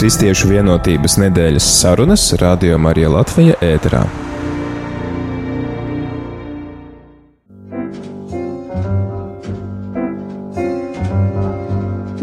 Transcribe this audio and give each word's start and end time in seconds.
Kristiešu 0.00 0.48
vienotības 0.48 1.18
nedēļas 1.20 1.66
sarunas 1.76 2.22
Radio 2.40 2.78
Marija 2.80 3.10
Latvija 3.12 3.58
ēterā. 3.60 4.00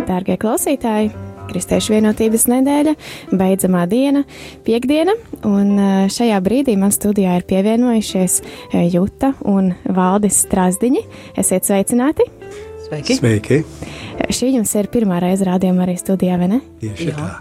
Dārgie 0.10 0.40
klausītāji! 0.42 1.14
Kristiešu 1.52 1.94
vienotības 1.94 2.48
nedēļa, 2.50 2.98
beidzamā 3.38 3.86
diena, 3.94 4.26
piekdiena, 4.66 5.14
un 5.46 5.78
šajā 6.10 6.42
brīdī 6.50 6.80
man 6.82 6.90
studijā 6.98 7.38
ir 7.38 7.46
pievienojušies 7.46 8.42
Juta 8.90 9.36
un 9.46 9.76
Valdis 9.86 10.42
Strasdiņi. 10.48 11.06
Esiet 11.38 11.70
sveicināti! 11.70 12.26
Sveiki! 12.88 13.22
Sveiki. 13.22 13.66
Šī 14.34 14.56
jums 14.58 14.74
ir 14.82 14.90
pirmā 14.90 15.22
reize 15.22 15.46
rādījuma 15.46 15.86
arī 15.86 16.02
studijā, 16.02 16.42
vai 16.42 16.56
ne? 16.58 16.66
Tieši 16.82 17.14
Jā. 17.14 17.20
tā. 17.22 17.36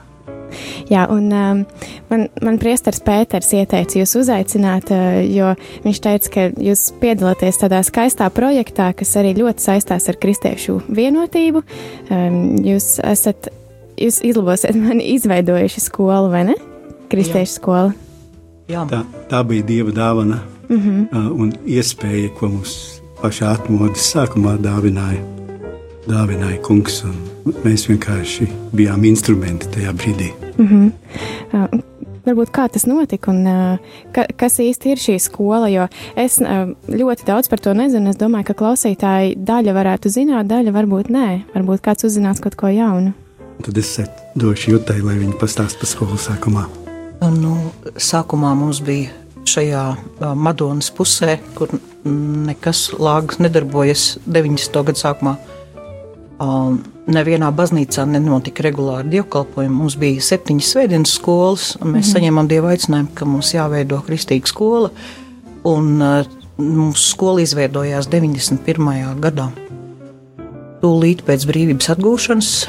Jā, 0.90 1.06
un 1.12 1.28
um, 1.32 1.64
man, 2.10 2.26
man 2.42 2.58
priesteris 2.62 3.02
Pēters 3.04 3.52
ieteica 3.56 4.00
jūs 4.00 4.16
uzaicināt, 4.22 4.90
uh, 4.94 5.20
jo 5.26 5.52
viņš 5.84 6.02
teica, 6.08 6.32
ka 6.34 6.48
jūs 6.68 6.88
piedalāties 7.02 7.60
tādā 7.62 7.82
skaistā 7.86 8.30
projektā, 8.34 8.92
kas 8.96 9.16
arī 9.20 9.34
ļoti 9.40 9.68
saistās 9.68 10.08
ar 10.10 10.18
kristiešu 10.22 10.80
vienotību. 10.88 11.62
Um, 12.10 12.42
jūs 12.66 12.96
esat 13.04 13.50
jūs 14.00 14.20
izlabosiet 14.26 14.76
mani 14.78 15.04
izveidojuši 15.16 15.80
skolu, 15.80 16.30
vai 16.32 16.44
ne? 16.50 16.58
Kristiešu 17.10 17.52
Jā. 17.52 17.54
skola. 17.54 17.94
Jā. 18.70 18.82
Tā, 18.90 19.04
tā 19.30 19.42
bija 19.46 19.62
dieva 19.66 19.94
dāvana 19.94 20.40
mm 20.68 20.76
-hmm. 20.76 21.30
un 21.40 21.52
iespēja, 21.66 22.30
ko 22.38 22.48
mums 22.48 23.00
pašā 23.22 23.54
atmodas 23.54 24.14
sākumā 24.14 24.58
dāvināja. 24.58 25.22
Dāvināja 26.06 26.60
kungs, 26.62 27.00
un 27.02 27.16
mēs 27.64 27.88
vienkārši 27.90 28.46
bijām 28.76 29.04
instrumenti 29.08 29.66
tajā 29.74 29.92
brīdī. 29.98 30.28
Mm 30.56 30.66
-hmm. 30.68 30.90
uh, 31.52 31.80
varbūt 32.26 32.52
kā 32.54 32.68
tas 32.72 32.86
notika 32.86 33.30
un 33.30 33.46
uh, 33.46 33.78
ka, 34.12 34.26
kas 34.36 34.58
īsti 34.62 34.92
ir 34.92 35.02
šī 35.02 35.18
skola, 35.18 35.68
jo 35.68 35.88
es 36.16 36.38
uh, 36.40 36.70
ļoti 36.88 37.26
daudz 37.26 37.48
par 37.48 37.58
to 37.58 37.74
nezinu. 37.74 38.10
Es 38.10 38.16
domāju, 38.16 38.44
ka 38.44 38.54
klausītāji 38.54 39.36
daļa 39.36 39.74
varētu 39.74 40.08
zināt, 40.08 40.46
daļa 40.46 40.72
varbūt 40.72 41.10
nē. 41.10 41.28
Varbūt 41.54 41.82
kāds 41.82 42.04
uzzinās 42.04 42.40
kaut 42.40 42.54
ko 42.54 42.68
jaunu. 42.68 43.12
Tad 43.64 43.78
es 43.78 44.00
došu 44.34 44.70
jutai, 44.70 45.00
lai 45.00 45.18
viņi 45.18 45.38
pastāst 45.40 45.78
par 45.78 45.88
skolu 45.88 46.16
sākumā. 46.20 46.66
Nu, 47.20 47.56
sākumā 47.96 48.54
mums 48.54 48.80
bija 48.80 49.10
šajā 49.44 49.96
Madonas 50.34 50.90
pusē, 50.90 51.38
kur 51.54 51.68
nekas 52.46 52.90
lāgas 52.98 53.38
nedarbojas 53.38 54.18
90. 54.26 54.82
gadu 54.84 55.00
sākumā. 55.00 55.36
Um, 56.36 56.82
nevienā 57.08 57.48
baznīcā 57.56 58.04
nenotika 58.10 58.66
regulāri 58.66 59.08
dievkalpojumi. 59.14 59.72
Mums 59.74 59.96
bija 59.96 60.20
septiņas 60.20 60.72
svētdienas 60.74 61.14
skolas, 61.16 61.76
un 61.80 61.88
mēs 61.88 61.92
mm 61.92 62.00
-hmm. 62.00 62.12
saņēmām 62.12 62.48
dievu 62.48 62.66
aicinājumu, 62.72 63.14
ka 63.14 63.24
mums 63.24 63.54
jāveido 63.54 64.02
kristīga 64.06 64.46
skola. 64.46 64.90
Un, 65.64 66.02
uh, 66.02 66.26
mūsu 66.58 67.08
skola 67.12 67.40
izveidojās 67.40 68.08
91. 68.08 69.20
gadā. 69.20 69.50
Tūlīt 70.82 71.24
pēc 71.24 71.46
brīvības 71.46 71.90
atgūšanas 71.96 72.66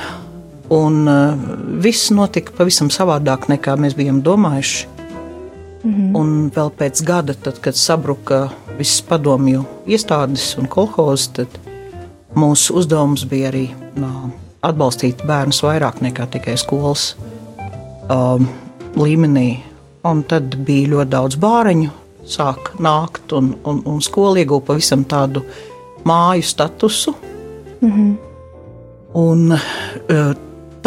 Un 0.69 1.07
uh, 1.07 1.37
viss 1.79 2.09
notika 2.11 2.51
pavisam 2.57 2.89
savādāk 2.91 3.47
nekā 3.47 3.77
mēs 3.79 3.95
bijām 3.95 4.19
domājuši. 4.23 4.87
Mm 5.83 5.93
-hmm. 5.93 6.17
Un 6.19 6.51
vēl 6.51 6.71
pēc 6.79 7.03
gada, 7.05 7.33
tad, 7.33 7.59
kad 7.59 7.75
sabruka 7.75 8.49
visas 8.77 9.01
padomju 9.01 9.63
iestādes 9.87 10.57
un 10.57 10.67
kolhozes, 10.67 11.27
tad 11.27 11.47
mūsu 12.37 12.77
uzdevums 12.79 13.25
bija 13.29 13.51
arī 13.51 13.65
atbalstīt 14.65 15.23
bērnus 15.27 15.63
vairāk 15.65 16.01
nekā 16.05 16.27
tikai 16.37 16.57
skolas 16.59 17.11
līmenī. 18.97 19.47
Un 20.07 20.21
tad 20.29 20.53
bija 20.63 20.93
ļoti 20.93 21.11
daudz 21.11 21.35
bāriņu, 21.41 21.89
sāk 22.27 22.75
nākt, 22.79 23.33
un, 23.35 23.51
un, 23.67 23.81
un 23.89 24.03
skola 24.03 24.39
ieguva 24.39 24.69
pavisam 24.69 25.03
tādu 25.09 25.43
māju 26.07 26.45
statusu. 26.47 27.15
Mm 27.81 27.91
-hmm. 27.91 28.15
Un, 29.13 29.57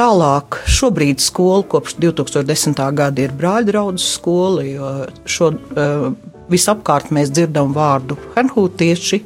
Tālāk, 0.00 0.62
šobrīd 0.64 1.20
skola 1.20 1.64
kopš 1.68 1.98
2010. 2.00 2.78
gada 2.96 3.20
ir 3.20 3.34
brāļdraudzes 3.36 4.14
skola, 4.14 4.62
jo 4.64 4.92
šo, 5.28 5.50
visapkārt 6.48 7.10
mēs 7.12 7.28
dzirdam 7.34 7.74
vārdu 7.76 8.16
Henhūtieši, 8.36 9.20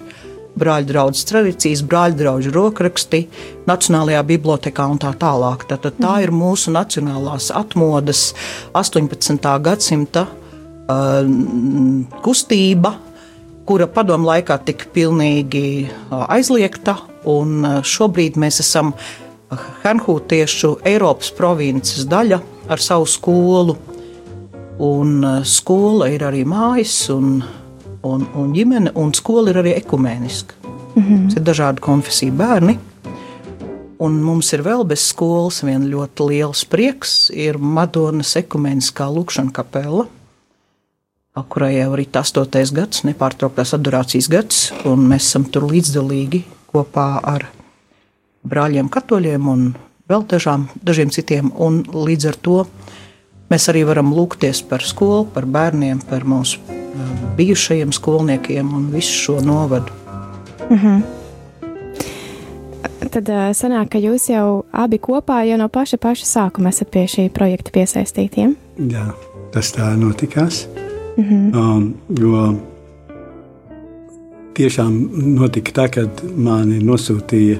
brāļdraudzes 0.58 1.26
tradīcijas, 1.28 1.82
brāļdraudžu 1.88 2.52
rokraksti, 2.54 3.24
Nacionālajā 3.68 4.20
bibliotekā 4.28 4.86
un 4.92 5.00
tā 5.02 5.14
tālāk. 5.18 5.64
Tātad 5.70 5.96
tā 6.00 6.18
ir 6.24 6.32
mūsu 6.34 6.72
nacionālās 6.74 7.50
atmodas 7.54 8.26
18. 8.76 9.40
gadsimta 9.64 10.26
uh, 10.28 11.24
kustība, 12.24 12.94
kura 13.64 13.88
padomu 13.88 14.28
laikā 14.28 14.58
tika 14.68 14.90
pilnīgi 14.94 15.66
uh, 15.88 16.26
aizliegta, 16.28 16.98
un 17.24 17.64
uh, 17.64 17.80
šobrīd 17.80 18.36
mēs 18.40 18.60
esam 18.64 18.92
uh, 18.92 19.66
Hanhūtiešu 19.84 20.76
Eiropas 20.86 21.32
provinces 21.34 22.06
daļa 22.10 22.40
ar 22.68 22.82
savu 22.82 23.08
skolu. 23.08 23.76
Un 24.84 25.22
skola 25.46 26.08
ir 26.10 26.24
arī 26.26 26.42
mājas 26.48 26.96
un, 27.14 27.38
un, 28.04 28.26
un 28.34 28.52
ģimene, 28.54 28.92
un 29.00 29.12
skola 29.16 29.52
ir 29.52 29.60
arī 29.62 29.76
ekumēniska. 29.78 30.54
Mm 30.94 31.02
-hmm. 31.02 31.28
Tas 31.28 31.36
ir 31.36 31.42
dažādu 31.42 31.80
konfesiju 31.80 32.32
bērni. 32.32 32.78
Un 33.98 34.18
mums 34.22 34.52
ir 34.52 34.62
vēl 34.62 34.84
bez 34.84 35.00
skolas 35.00 35.62
viena 35.62 35.86
ļoti 35.86 36.28
liels 36.28 36.64
prieks. 36.64 37.30
Ir 37.30 37.58
Madonas 37.58 38.36
ekumēniskā 38.36 39.06
lūkšana 39.08 39.52
kapela, 39.52 40.06
kurai 41.48 41.76
jau 41.76 41.92
ir 41.94 42.06
8. 42.06 42.74
gads, 42.74 43.02
nepārtrauktās 43.04 43.74
adorācijas 43.74 44.28
gads, 44.28 44.72
un 44.84 45.08
mēs 45.08 45.30
esam 45.30 45.44
tur 45.44 45.62
līdzdalīgi 45.62 46.44
kopā 46.72 47.20
ar 47.22 47.48
brāļiem 48.44 48.88
katoļiem 48.88 49.48
un 49.48 49.74
vēl 50.10 50.26
dažām, 50.28 50.68
dažiem 50.82 51.10
citiem. 51.10 51.52
Un 51.56 51.82
līdz 51.84 52.28
ar 52.28 52.36
to 52.36 52.66
mēs 53.50 53.68
arī 53.72 53.86
varam 53.88 54.14
lūgties 54.14 54.64
par 54.68 54.82
skolu, 54.82 55.24
par 55.34 55.46
bērniem, 55.46 56.02
par 56.10 56.28
mūsu 56.28 56.60
bijušajiem 57.36 57.92
skolniekiem 57.92 58.74
un 58.74 58.90
visu 58.90 59.12
šo 59.12 59.40
novadu. 59.40 59.92
Mm 60.70 60.78
-hmm. 60.78 61.02
Tad 63.10 63.28
sanāk, 63.54 63.88
ka 63.88 63.98
jūs 63.98 64.30
jau 64.32 64.64
abi 64.72 64.98
kopā 64.98 65.44
jau 65.46 65.58
no 65.58 65.68
paša, 65.68 65.96
paša 65.96 66.24
sākuma 66.26 66.68
esat 66.68 66.90
pie 66.90 67.04
šī 67.06 67.28
projekta 67.28 67.70
piesaistītiem. 67.70 68.54
Jā, 68.78 69.12
tas 69.52 69.74
tā 69.76 69.96
notikās. 69.96 70.66
Mm 71.16 71.24
-hmm. 71.24 71.56
um, 71.56 71.94
jo 72.20 72.54
tiešām 74.54 75.10
notika 75.36 75.72
tā, 75.72 75.88
kad 75.90 76.22
mani 76.36 76.78
nosūtīja 76.78 77.58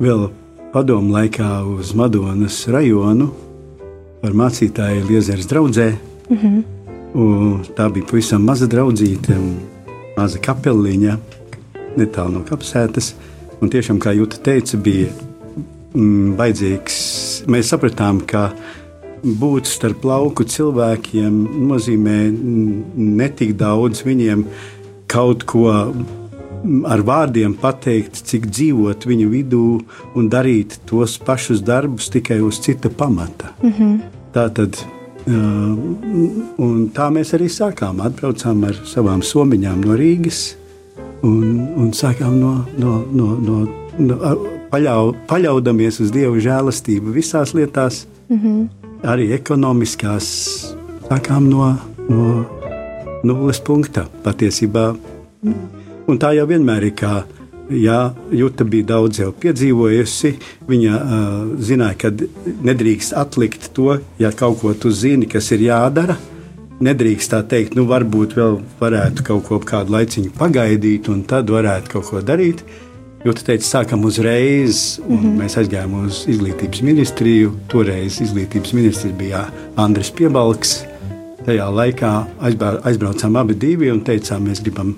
vēl 0.00 0.28
padomu 0.72 1.12
laikā 1.12 1.64
uz 1.76 1.94
Madonas 1.94 2.68
rajonu 2.68 3.30
par 4.22 4.32
mācītāju 4.32 5.08
Liezeras 5.08 5.46
draudzē. 5.46 5.92
Mm 6.28 6.36
-hmm. 6.36 6.75
Tā 7.14 7.86
bija 7.92 8.06
pavisam 8.10 8.44
maza 8.44 8.66
draudzīte, 8.68 9.36
maza 10.16 10.40
kapeliņa, 10.42 11.16
netālu 11.96 12.38
no 12.38 12.42
kapsētas. 12.48 13.14
Un 13.62 13.72
tiešām, 13.72 14.00
kā 14.02 14.12
Jūta 14.12 14.40
teica, 14.44 14.76
bija 14.76 15.08
mm, 15.94 16.34
vajadzīgs. 16.36 16.98
Mēs 17.48 17.72
sapratām, 17.72 18.20
ka 18.28 18.50
būt 19.24 19.68
starp 19.70 20.04
lauku 20.06 20.44
cilvēkiem 20.44 21.38
nozīmē 21.70 22.18
netik 22.32 23.56
daudz 23.58 24.04
viņiem 24.06 24.44
kaut 25.10 25.46
ko 25.48 25.70
ar 26.86 27.02
vārdiem 27.06 27.54
pateikt, 27.60 28.20
cik 28.28 28.48
dzīvot 28.50 29.06
viņu 29.08 29.30
vidū 29.30 29.64
un 30.18 30.28
darīt 30.32 30.78
tos 30.88 31.16
pašus 31.22 31.62
darbus 31.64 32.10
tikai 32.12 32.40
uz 32.44 32.60
cita 32.60 32.90
pamata. 32.90 33.54
Mm 33.62 33.72
-hmm. 33.72 33.98
Tā 34.34 34.50
tad. 34.52 34.76
Uh, 35.26 36.86
tā 36.94 37.08
mēs 37.10 37.34
arī 37.34 37.48
sākām. 37.50 38.02
Atbraucām 38.06 38.64
ar 38.68 38.78
savām 38.86 39.24
somiņām 39.26 39.82
no 39.86 39.96
Rīgas 39.98 40.56
un, 41.26 41.66
un 41.76 41.90
sākām 41.96 42.38
no, 42.40 42.52
no, 42.78 43.00
no, 43.10 43.32
no, 43.42 43.62
no 43.98 44.34
paļau, 44.70 45.14
paļaudamies 45.30 46.00
uz 46.04 46.12
Dieva 46.14 46.38
žēlastību 46.42 47.14
visās 47.16 47.54
lietās, 47.58 48.04
mm 48.28 48.38
-hmm. 48.38 48.68
arī 49.02 49.32
ekonomiskās. 49.34 50.28
Sākām 51.08 51.50
no, 51.50 51.74
no 52.08 52.44
nulles 53.24 53.60
punkta 53.60 54.06
patiesībā. 54.22 54.92
Mm 55.42 55.76
Un 56.06 56.20
tā 56.22 56.30
jau 56.36 56.46
vienmēr 56.46 56.86
ir 56.86 56.94
kā. 56.94 57.14
Jā, 57.66 58.14
Juta 58.30 58.64
bija 58.64 58.86
daudz 58.92 59.18
jau 59.18 59.32
piedzīvojusi. 59.34 60.32
Viņa 60.70 61.00
uh, 61.00 61.34
zināja, 61.58 61.98
ka 61.98 62.12
nedrīkst 62.66 63.16
atlikt 63.18 63.72
to, 63.74 63.96
ja 64.22 64.30
kaut 64.30 64.60
ko 64.62 64.74
tu 64.78 64.92
zini, 64.94 65.26
kas 65.30 65.50
ir 65.56 65.66
jādara. 65.66 66.14
Nedrīkst 66.86 67.32
tā 67.32 67.40
teikt, 67.48 67.74
nu, 67.74 67.86
varbūt 67.90 68.36
vēl 68.36 68.60
varētu 68.78 69.26
kaut 69.26 69.46
ko 69.48 69.60
kādu 69.64 69.96
laiciņu 69.96 70.34
pagaidīt, 70.38 71.10
un 71.10 71.24
tad 71.26 71.50
varētu 71.50 71.96
kaut 71.96 72.10
ko 72.12 72.22
darīt. 72.22 72.62
Jo 73.26 73.34
tu 73.34 73.42
teici, 73.42 73.66
sākam 73.66 74.04
uzreiz, 74.06 75.00
un 75.02 75.16
mm 75.16 75.22
-hmm. 75.22 75.38
mēs 75.42 75.58
aizgājām 75.58 75.94
uz 76.06 76.24
izglītības 76.30 76.82
ministriju. 76.82 77.52
Toreiz 77.68 78.20
izglītības 78.20 78.74
ministrs 78.74 79.18
bija 79.18 79.48
Andris 79.76 80.10
Piebalgs. 80.10 80.84
Tajā 81.46 81.66
laikā 81.70 82.26
aizbraucām 82.84 83.36
abi 83.36 83.54
divi 83.54 83.90
un 83.90 84.04
teicām, 84.04 84.46
mēs 84.46 84.62
gribam, 84.62 84.94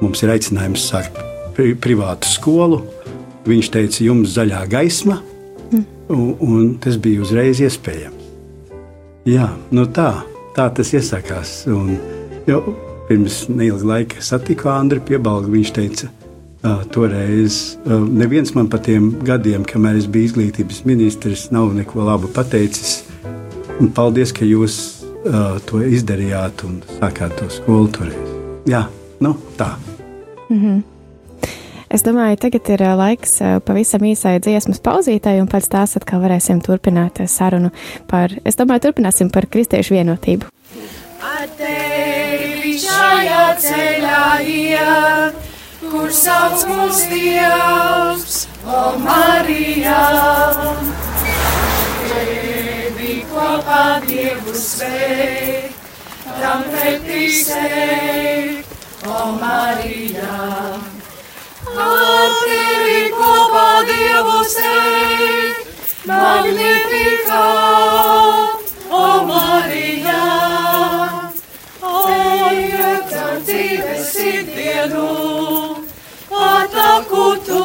mums 0.00 0.22
ir 0.22 0.30
aicinājums 0.30 0.90
sākt 0.90 1.33
pri 1.56 1.74
privātu 1.74 2.30
skolu. 2.30 2.82
Viņš 3.44 3.70
teica, 3.74 4.00
jums 4.06 4.32
zaļā 4.38 4.64
gaisma, 4.72 5.18
mm. 5.70 5.84
un, 6.08 6.28
un 6.40 6.74
tas 6.80 6.96
bija 6.96 7.24
uzreiz 7.24 7.60
iespējams. 7.60 8.22
Jā, 9.28 9.50
nu 9.72 9.86
tā, 9.88 10.10
tā 10.56 10.68
tas 10.76 10.90
iesākās. 10.96 11.62
Un, 11.72 11.94
jau 12.48 12.60
pirms 13.08 13.46
neilga 13.52 13.88
laika 13.94 14.24
satiku 14.24 14.68
Andriu 14.72 15.04
Piebalgu. 15.04 15.52
Viņš 15.52 15.72
teica, 15.76 16.10
Uh, 16.64 16.80
toreiz 16.88 17.76
uh, 17.84 17.98
neviens 18.08 18.54
man 18.56 18.70
par 18.72 18.80
tiem 18.80 19.10
gadiem, 19.20 19.66
kamēr 19.68 19.98
es 20.00 20.06
biju 20.08 20.30
izglītības 20.30 20.78
ministrs, 20.88 21.42
nav 21.52 21.74
neko 21.76 22.06
labu 22.06 22.30
pateicis. 22.32 23.02
Un 23.76 23.90
paldies, 23.92 24.32
ka 24.32 24.48
jūs 24.48 24.78
uh, 25.28 25.58
to 25.68 25.82
izdarījāt 25.84 26.64
un 26.64 26.80
sākāt 26.96 27.36
to 27.36 27.50
skolu 27.52 27.92
toreiz. 27.92 28.32
Jā, 28.64 28.86
nu 29.20 29.34
tā. 29.60 29.74
Mm 30.48 30.60
-hmm. 30.62 30.93
Es 31.94 32.02
domāju, 32.02 32.40
tagad 32.42 32.68
ir 32.74 32.82
laiks 32.98 33.36
pavisam 33.66 34.02
īsai 34.08 34.40
dziesmas 34.42 34.82
pauzītei, 34.82 35.38
un 35.38 35.46
pēc 35.50 35.68
tās 35.70 35.94
atkal 36.00 36.24
varēsim 36.24 36.58
turpināt 36.64 37.22
sarunu 37.30 37.70
par, 38.10 38.34
es 38.42 38.58
domāju, 38.58 38.88
turpināsim 38.88 39.30
par 39.30 39.46
kristiešu 39.46 39.94
vienotību. 39.94 40.50
Ar 41.24 41.46
tevi 41.54 42.74
šajā 42.82 43.44
ceļā 43.62 44.24
iet 44.42 45.44
kur 45.94 46.10
sauc 46.12 46.64
mūs 46.68 47.04
Dievs, 47.10 48.38
o 48.66 48.80
Marija. 49.04 50.00
Tevi 52.08 53.14
kopā 53.30 53.84
Dievu 54.08 54.56
sveikt, 54.58 55.78
tam 56.40 56.66
pretī 56.72 57.28
sveikt, 57.44 58.74
o 59.06 59.30
Marija. 59.38 60.93
Ar 61.64 62.30
tevi 62.44 63.08
kopā 63.16 63.68
Dievu 63.88 64.40
sveikt, 64.44 65.70
magnifikā, 66.06 67.44
o 68.92 69.06
Marija. 69.30 70.24
Ejot 71.84 73.14
ar 73.22 73.40
dzīves 73.48 74.12
ikdienu 74.28 75.08
ataku 76.28 77.24
to, 77.48 77.64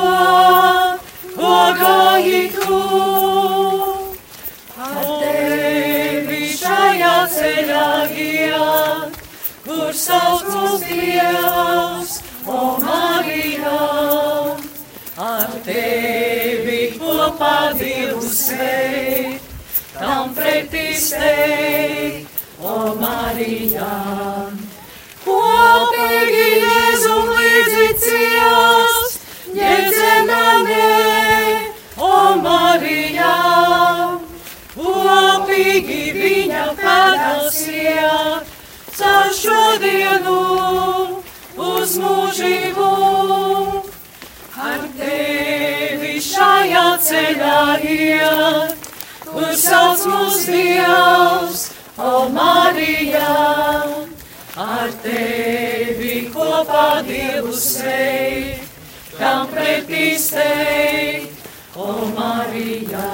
pagājitu. 1.36 2.82
Ar 4.80 5.12
tevi 5.20 6.42
šajā 6.56 7.16
ceļā 7.36 7.86
iet, 8.16 9.22
kur 9.68 9.92
sauc 9.94 10.48
mūs 10.56 10.88
Dievs, 10.88 12.20
o 12.50 12.78
Marija. 12.82 13.80
Ar 15.20 15.52
tevi 15.66 16.82
kopā 16.96 17.74
Dievu 17.78 18.24
sveikt, 18.24 19.44
tam 19.94 20.32
pretī 20.34 20.94
steikt, 20.96 22.40
o 22.64 22.96
Marija. 23.02 23.92
Kopīgi 25.26 26.46
Jēzum 26.64 27.34
līdzi 27.36 27.88
ciest, 28.06 29.28
ģedzemanē, 29.58 30.88
o 32.00 32.14
Marijā. 32.46 33.36
Kopīgi 34.80 36.02
viņa 36.16 36.66
pēdās 36.80 37.60
iet, 37.76 38.56
caur 38.96 39.36
šodienu 39.44 40.99
uz 41.90 41.98
mūžību. 41.98 42.88
Ar 44.60 44.82
tevi 45.00 46.20
šajā 46.22 46.86
ceļā 47.06 47.62
iet, 47.82 48.90
kur 49.26 49.54
sauc 49.58 50.04
mūs 50.12 50.44
Dievs, 50.50 51.64
o 51.98 52.28
Marijā 52.36 53.38
ar 54.60 54.92
tevi 55.04 56.28
kopā 56.34 57.02
Dievu 57.08 57.56
sveikt, 57.56 58.68
tam 59.18 59.48
pretī 59.54 60.12
steikt, 60.20 61.48
o 61.76 61.96
Marijā. 62.14 63.08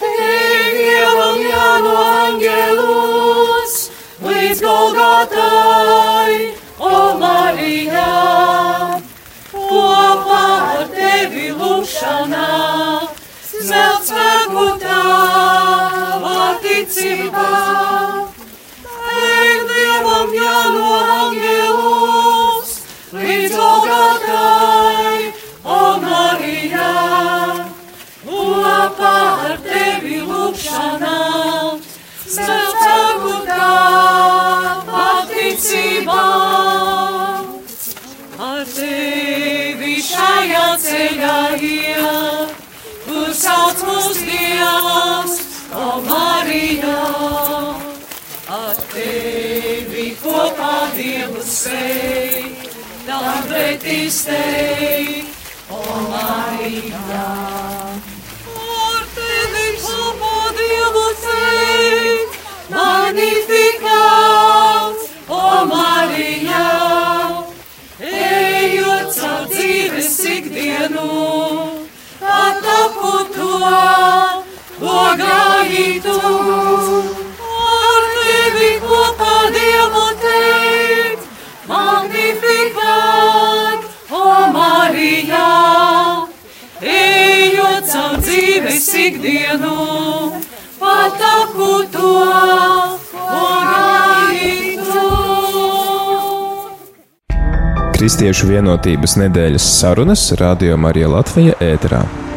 Tev 0.00 0.74
Dievam 0.80 1.44
jāno 1.44 1.94
angelos, 2.24 3.78
līdz 4.24 4.64
Golgatai, 4.64 5.87
Dievs, 44.78 45.38
o 45.74 46.00
Marijā. 46.06 47.04
Ar 48.48 48.76
tevi 48.92 50.06
kopā 50.22 50.88
Dievu 50.96 51.42
sveikt, 51.44 52.76
tam 53.06 53.42
pretī 53.48 54.08
steikt, 54.10 55.34
o 55.70 55.82
Marija. 56.08 57.67
Ikdienu, 89.08 89.74
pataku 90.78 91.72
to, 91.92 92.14
o 93.24 93.48
gaitu. 93.72 95.04
Kristiešu 97.98 98.52
vienotības 98.52 99.18
nedēļas 99.24 99.68
sarunas 99.80 100.30
Radio 100.40 100.78
Marija 100.80 101.10
Latvija 101.16 101.58
ēterā. 101.72 102.27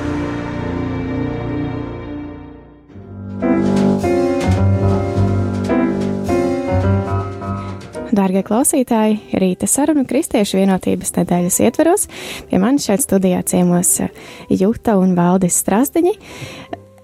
Dārgie 8.42 8.48
klausītāji, 8.48 9.18
rīta 9.38 9.68
sarunu 9.70 10.02
Kristiešu 10.08 10.58
vienotības 10.58 11.14
nedēļas 11.14 11.60
ietveros. 11.62 12.08
Pie 12.50 12.58
manis 12.58 12.88
šeit 12.88 13.04
studijā 13.04 13.44
ciemos 13.46 14.00
eh, 14.02 14.10
Juta 14.50 14.96
un 14.98 15.14
Valdis 15.14 15.60
Strasdiņi. 15.62 16.14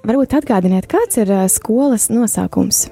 Varbūt 0.08 0.34
atgādiniet, 0.34 0.88
kāds 0.90 1.20
ir 1.22 1.30
eh, 1.30 1.46
skolas 1.48 2.10
nosaukums? 2.10 2.88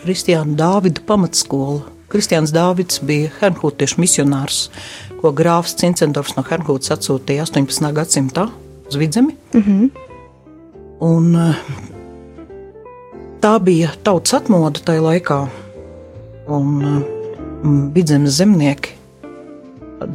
Kristiāna 0.00 0.56
Dāvida 0.58 1.04
pamatskola. 1.06 1.84
Kristiāns 2.10 2.50
Dāvids 2.54 2.98
bija 2.98 3.30
Hernhūtiešu 3.38 4.02
misionārs, 4.02 4.70
ko 5.20 5.30
grāfs 5.30 5.78
Cincendorfs 5.78 6.34
no 6.34 6.42
Hernhūtas 6.42 6.96
atsūtīja 6.96 7.46
18. 7.46 7.94
gadsimtā 7.94 8.48
uz 8.88 8.98
vidzemi. 8.98 9.36
Mm 9.54 9.62
-hmm. 9.62 9.90
Un 11.00 11.34
eh, 11.36 11.56
tā 13.40 13.58
bija 13.62 13.94
tautas 14.02 14.34
atmoda 14.34 14.80
tajā 14.80 15.10
laikā. 15.12 15.44
Un 16.48 17.13
Vidzemes 17.64 18.36
zemnieki 18.38 18.92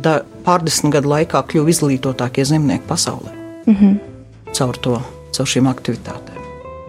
da, 0.03 0.19
pārdesmit 0.45 0.93
gadu 0.93 1.11
laikā 1.13 1.41
kļuva 1.49 1.73
izglītotākie 1.73 2.45
zemnieki 2.45 2.85
pasaulē. 2.87 3.31
Mm 3.65 3.75
-hmm. 3.75 3.99
Caur 4.53 4.77
to, 4.77 5.01
caur 5.31 5.47
šīm 5.47 5.69
aktivitātēm. 5.69 6.39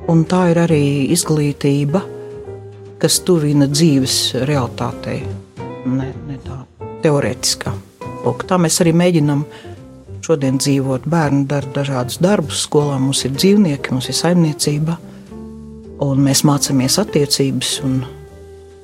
Un 0.09 0.25
tā 0.25 0.50
ir 0.50 0.59
arī 0.59 1.11
izglītība, 1.12 2.00
kas 2.99 3.21
tuvina 3.21 3.67
dzīves 3.67 4.35
realitātei, 4.35 5.23
ne, 5.87 6.12
ne 6.29 6.38
tā 6.45 6.59
teorētiskā. 7.02 7.73
Lūk, 8.25 8.45
tā 8.45 8.59
mēs 8.59 8.81
arī 8.81 8.93
mēģinām 8.93 9.45
šodien 10.21 10.59
dzīvot. 10.59 11.07
Bērni 11.07 11.47
dara 11.47 11.67
dažādus 11.75 12.19
darbus, 12.21 12.67
skolā 12.67 12.99
mums 12.99 13.25
ir 13.25 13.31
dzīvnieki, 13.31 13.90
mums 13.90 14.09
ir 14.09 14.14
saimniecība, 14.14 14.97
un 16.00 16.19
mēs 16.19 16.45
mācāmies 16.45 16.99
attiecības 16.99 17.81
un, 17.85 18.05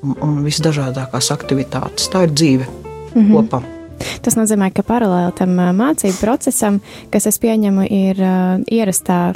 un, 0.03 0.43
visdažādākās 0.45 1.31
aktivitātes. 1.33 2.09
Tā 2.13 2.27
ir 2.27 2.35
dzīve 2.35 2.67
mm 2.67 3.21
-hmm. 3.21 3.33
kopā. 3.35 3.61
Tas 4.21 4.35
nozīmē, 4.37 4.71
ka 4.73 4.83
paralēli 4.85 5.33
tam 5.37 5.55
mācību 5.77 6.19
procesam, 6.21 6.79
kas 7.09 7.25
es 7.25 7.39
pieņemu, 7.39 7.87
ir 7.89 8.21
uh, 8.21 8.61
ierastā 8.71 9.33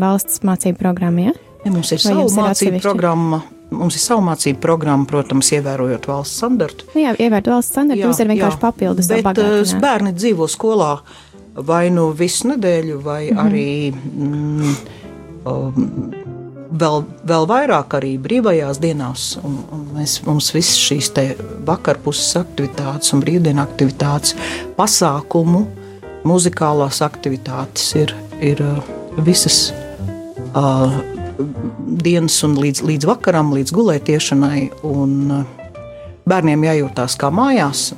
valsts 0.00 0.40
mācību 0.42 0.78
programma. 0.78 1.20
Ja? 1.20 1.32
Ja, 1.64 1.72
mums 1.72 1.92
ir 1.92 2.00
sava 2.00 2.24
mācību 2.24 2.80
programma. 2.80 3.42
Mums 3.70 3.96
ir 3.98 4.00
sava 4.00 4.22
mācību 4.22 4.60
programma, 4.62 5.04
protams, 5.04 5.50
ievērojot 5.52 6.06
valsts 6.06 6.36
standartu. 6.36 6.84
Nu 6.94 7.02
jā, 7.02 7.14
ievērot 7.18 7.46
valsts 7.46 7.72
standartu, 7.72 8.02
jums 8.02 8.20
ir 8.20 8.28
vienkārši 8.30 8.56
jā, 8.56 8.60
papildus. 8.60 9.08
Bet 9.10 9.80
bērni 9.82 10.12
dzīvo 10.14 10.46
skolā 10.48 11.00
vai 11.66 11.88
nu 11.90 12.10
visu 12.12 12.48
nedēļu, 12.52 13.00
vai 13.02 13.30
mm 13.30 13.36
-hmm. 13.36 13.46
arī 13.46 13.94
mm, 13.94 14.76
um, 15.44 16.12
vēl, 16.70 17.04
vēl 17.26 17.48
vairāk 17.50 17.96
arī 17.98 18.14
brīvajās 18.22 18.80
dienās. 18.82 19.26
Un, 19.44 19.58
un 19.72 19.82
mēs, 19.96 20.20
mums 20.26 20.52
visas 20.54 20.78
šīs 20.80 21.10
vakarpuses 21.66 22.36
aktivitātes 22.40 23.14
un 23.16 23.24
brīvdienu 23.24 23.62
aktivitātes, 23.62 24.36
pasākumu, 24.78 25.66
muzikālās 26.26 27.02
aktivitātes 27.06 27.92
ir, 27.98 28.14
ir 28.42 28.62
uh, 28.64 28.80
visas 29.22 29.70
uh, 30.56 30.96
dienas 32.02 32.40
un 32.46 32.56
līdz, 32.60 32.82
līdz 32.88 33.08
vakaram, 33.12 33.54
līdz 33.56 33.76
gulētiešanai. 33.76 34.64
Un, 34.88 35.20
uh, 35.30 35.56
bērniem 36.26 36.66
jājūtās 36.66 37.16
kā 37.20 37.30
mājās. 37.30 37.92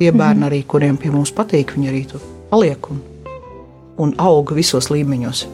Tie 0.00 0.10
bērni, 0.16 0.46
arī, 0.48 0.62
kuriem 0.66 0.96
pie 0.98 1.12
mums 1.12 1.32
patīk, 1.36 1.76
viņi 1.76 1.90
arī 1.90 2.04
tur 2.08 2.22
paliek 2.50 2.90
un, 2.90 3.02
un 4.00 4.14
aug 4.18 4.54
visos 4.56 4.88
līmeņos. 4.90 5.44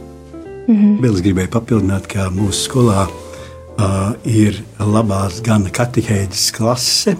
-hmm. 0.67 0.99
Vēl 1.03 1.15
es 1.15 1.23
gribēju 1.23 1.51
papildināt, 1.53 2.07
ka 2.11 2.29
mūsu 2.31 2.69
skolā 2.69 3.07
uh, 3.07 4.13
ir 4.25 4.63
labās 4.81 5.41
gan 5.41 5.67
katehēģis 5.71 6.53
klase, 6.57 7.17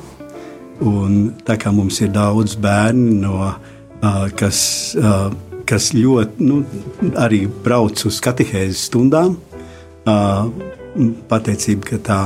un 0.81 1.33
tā 1.47 1.57
kā 1.57 1.73
mums 1.73 2.01
ir 2.01 2.09
daudz 2.09 2.57
bērnu, 2.57 3.21
no, 3.23 3.55
uh, 4.03 4.29
kas, 4.37 4.95
uh, 4.99 5.31
kas 5.65 5.93
ļoti 5.95 6.43
nu, 6.45 6.65
arī 7.15 7.47
brauc 7.65 8.07
uz 8.07 8.21
katehēzes 8.21 8.87
stundām, 8.91 9.37
uh, 10.07 10.49
pateicība, 11.29 11.91
ka, 11.91 11.99
tā, 11.99 12.21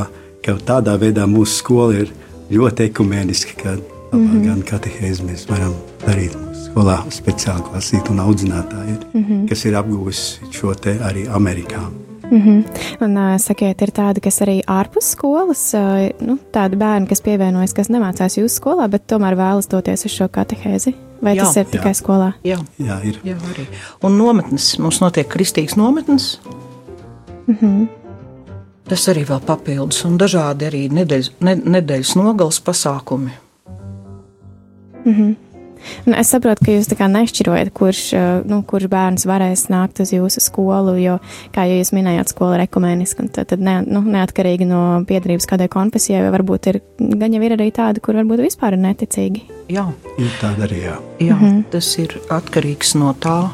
ka 0.44 0.58
tādā 0.66 0.96
veidā 1.00 1.26
mūsu 1.26 1.62
skola 1.62 2.04
ir 2.04 2.12
ļoti 2.50 2.90
ekumeniska, 2.90 3.56
ka 3.62 3.76
mm 3.76 4.28
-hmm. 4.28 4.46
gan 4.46 4.62
katehēzi 4.62 5.22
mēs 5.22 5.48
varam 5.50 5.74
darīt 6.06 6.49
skolā 6.70 7.00
speciāli 7.10 7.66
klasīti 7.66 8.12
un 8.12 8.22
audzinātāji, 8.22 8.94
ir, 8.94 9.02
mm 9.12 9.24
-hmm. 9.24 9.48
kas 9.48 9.64
ir 9.64 9.76
apguvusi 9.76 10.52
šo 10.54 10.74
te 10.74 10.98
arī 10.98 11.26
Amerikā. 11.28 11.82
Mm 12.30 12.42
-hmm. 12.42 12.64
Un, 13.04 13.16
uh, 13.16 13.40
sakiet, 13.40 13.82
ir 13.82 13.90
tādi, 13.90 14.20
kas 14.20 14.40
arī 14.40 14.60
ārpus 14.66 15.10
skolas, 15.10 15.74
uh, 15.74 16.26
nu, 16.26 16.38
tādi 16.52 16.76
bērni, 16.76 17.06
kas 17.06 17.20
pievienojas, 17.20 17.72
kas 17.72 17.88
nemācās 17.88 18.38
jūsu 18.38 18.54
skolā, 18.54 18.88
bet 18.88 19.06
tomēr 19.06 19.34
vēlas 19.34 19.68
doties 19.68 20.04
uz 20.04 20.12
šo 20.12 20.28
katehēzi? 20.28 20.94
Vai 21.22 21.36
jā, 21.36 21.42
tas 21.42 21.56
ir 21.56 21.64
tikai 21.64 21.90
jā. 21.92 21.94
skolā? 21.94 22.32
Jā, 22.44 22.58
jā 22.78 23.00
ir. 23.04 23.20
Jā, 23.24 23.36
arī. 23.50 23.66
Un 24.02 24.18
nometnes, 24.18 24.78
mums 24.78 25.00
notiek 25.00 25.28
kristīgs 25.28 25.76
nometnes. 25.76 26.40
Mm 27.46 27.56
-hmm. 27.60 27.88
Tas 28.88 29.08
arī 29.08 29.26
vēl 29.26 29.40
papildus, 29.40 30.04
un 30.04 30.18
dažādi 30.18 30.66
arī 30.66 30.88
nedēļas, 30.92 31.30
ne, 31.40 31.54
nedēļas 31.54 32.16
nogales 32.16 32.60
pasākumi. 32.60 33.30
Mm 35.04 35.14
-hmm. 35.14 35.49
Un 36.06 36.16
es 36.18 36.30
saprotu, 36.32 36.64
ka 36.66 36.74
jūs 36.74 36.88
tā 36.90 36.96
kā 36.98 37.08
nešķirojat, 37.10 37.72
kurš, 37.76 38.02
eh, 38.16 38.28
nu, 38.48 38.60
kurš 38.66 38.88
bērns 38.92 39.26
varēs 39.28 39.66
nākt 39.72 40.02
uz 40.04 40.12
jūsu 40.14 40.42
skolu, 40.44 40.96
jo, 41.00 41.18
kā 41.54 41.66
jau 41.68 41.78
jūs 41.78 41.92
minējāt, 41.96 42.32
skola 42.32 42.58
ir 42.58 42.66
ekumeniska, 42.66 43.24
un 43.24 43.32
tad, 43.34 43.50
tad 43.52 43.64
ne, 43.64 43.80
nu, 43.86 44.02
neatkarīgi 44.02 44.68
no 44.68 44.82
piedarības 45.08 45.48
kādai 45.50 45.70
konfesijai, 45.72 46.26
varbūt 46.34 46.70
ir, 46.72 46.80
gan 46.98 47.36
jau 47.36 47.42
ir 47.46 47.56
arī 47.56 47.70
tādi, 47.74 48.02
kur 48.04 48.18
varbūt 48.20 48.44
vispār 48.46 48.76
ir 48.76 48.84
neticīgi. 48.84 49.44
Jā, 49.70 49.86
ir 50.18 50.32
tāda 50.40 50.66
arī, 50.68 50.84
jā. 50.88 50.96
Jā, 51.20 51.36
mm 51.36 51.44
-hmm. 51.44 51.64
tas 51.70 51.98
ir 51.98 52.16
atkarīgs 52.28 52.94
no 52.98 53.14
tā, 53.14 53.50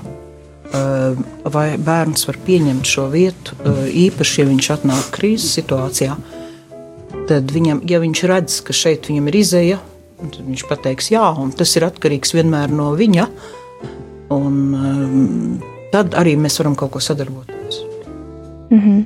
eh, 0.72 1.16
vai 1.44 1.68
bērns 1.78 2.26
var 2.26 2.36
pieņemt 2.46 2.84
šo 2.84 3.10
vietu, 3.10 3.54
eh, 3.64 3.90
īpaši, 4.08 4.40
ja 4.40 4.46
viņš 4.46 4.70
atnāk 4.76 5.10
krīzes 5.18 5.58
situācijā, 5.58 6.16
tad 7.28 7.50
viņam, 7.50 7.80
ja 7.90 8.00
viņš 8.00 8.22
redz, 8.22 8.60
ka 8.62 8.72
šeit 8.72 9.08
viņam 9.08 9.28
ir 9.28 9.34
izēja, 9.34 9.78
Viņš 10.16 10.64
pateiks, 10.68 11.10
jā, 11.12 11.24
un 11.36 11.50
tas 11.52 11.74
ir 11.76 11.84
atkarīgs 11.84 12.32
vienmēr 12.36 12.72
no 12.72 12.92
viņa. 12.96 13.26
Un, 14.32 14.54
um, 14.74 15.58
tad 15.92 16.16
arī 16.18 16.34
mēs 16.40 16.56
varam 16.60 16.76
kaut 16.78 16.94
ko 16.94 17.00
sadarboties. 17.00 17.82
Mm 18.70 18.80
-hmm. 18.80 19.04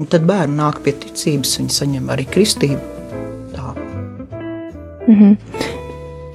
Un 0.00 0.06
tad 0.06 0.24
bērni 0.24 0.56
nāk 0.56 0.80
pie 0.82 0.92
ticības, 0.92 1.58
viņi 1.58 1.70
saņem 1.70 2.08
arī 2.08 2.24
kristību. 2.24 2.80
Tā. 3.52 3.74
Mm 5.06 5.14
-hmm. 5.14 5.36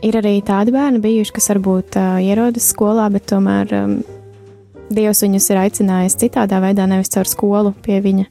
Ir 0.02 0.14
arī 0.14 0.44
tādi 0.44 0.72
bērni 0.72 1.00
bijuši, 1.00 1.32
kas 1.32 1.50
varbūt 1.50 1.98
uh, 1.98 2.22
ierodas 2.22 2.74
skolā, 2.74 3.10
bet 3.12 3.32
tomēr 3.32 3.84
um, 3.84 4.04
Dievs 4.90 5.24
viņus 5.24 5.50
ir 5.50 5.58
aicinājis 5.58 6.16
citādā 6.16 6.60
veidā, 6.62 6.86
nevis 6.86 7.10
caur 7.10 7.26
skolu 7.26 7.74
pie 7.82 8.02
viņa 8.02 8.26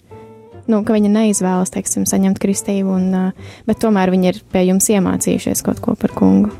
nu, 0.66 0.84
ka 0.84 0.96
viņi 0.96 1.10
neizvēlas, 1.12 1.72
teiksim, 1.74 2.06
saņemt 2.08 2.38
kristību, 2.42 2.94
un, 2.94 3.32
bet 3.68 3.82
tomēr 3.82 4.10
viņi 4.14 4.32
ir 4.32 4.40
pie 4.52 4.66
jums 4.68 4.88
iemācījušies 4.88 5.64
kaut 5.66 5.82
ko 5.84 5.96
par 5.98 6.14
kungu. 6.16 6.52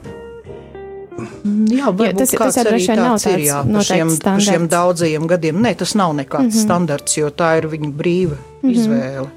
Jā, 1.15 1.93
jā, 1.95 2.11
tas, 2.19 2.33
tas 2.35 2.57
arī 2.59 2.73
droši 2.73 2.89
vien 2.91 3.01
nav 3.01 3.15
tāds 3.23 3.29
ir, 3.31 3.43
jā, 3.47 3.61
par 3.69 3.87
šiem, 3.87 4.11
par 4.25 4.43
šiem 4.43 4.65
daudzajiem 4.71 5.29
gadiem. 5.31 5.61
Nē, 5.63 5.75
tas 5.79 5.95
nav 5.95 6.15
nekāds 6.19 6.49
mm 6.49 6.51
-hmm. 6.51 6.65
standarts, 6.65 7.17
jo 7.17 7.31
tā 7.31 7.59
ir 7.59 7.69
viņa 7.71 7.91
brīva 7.93 8.37
mm 8.37 8.71
-hmm. 8.71 8.73
izvēle. 8.73 9.29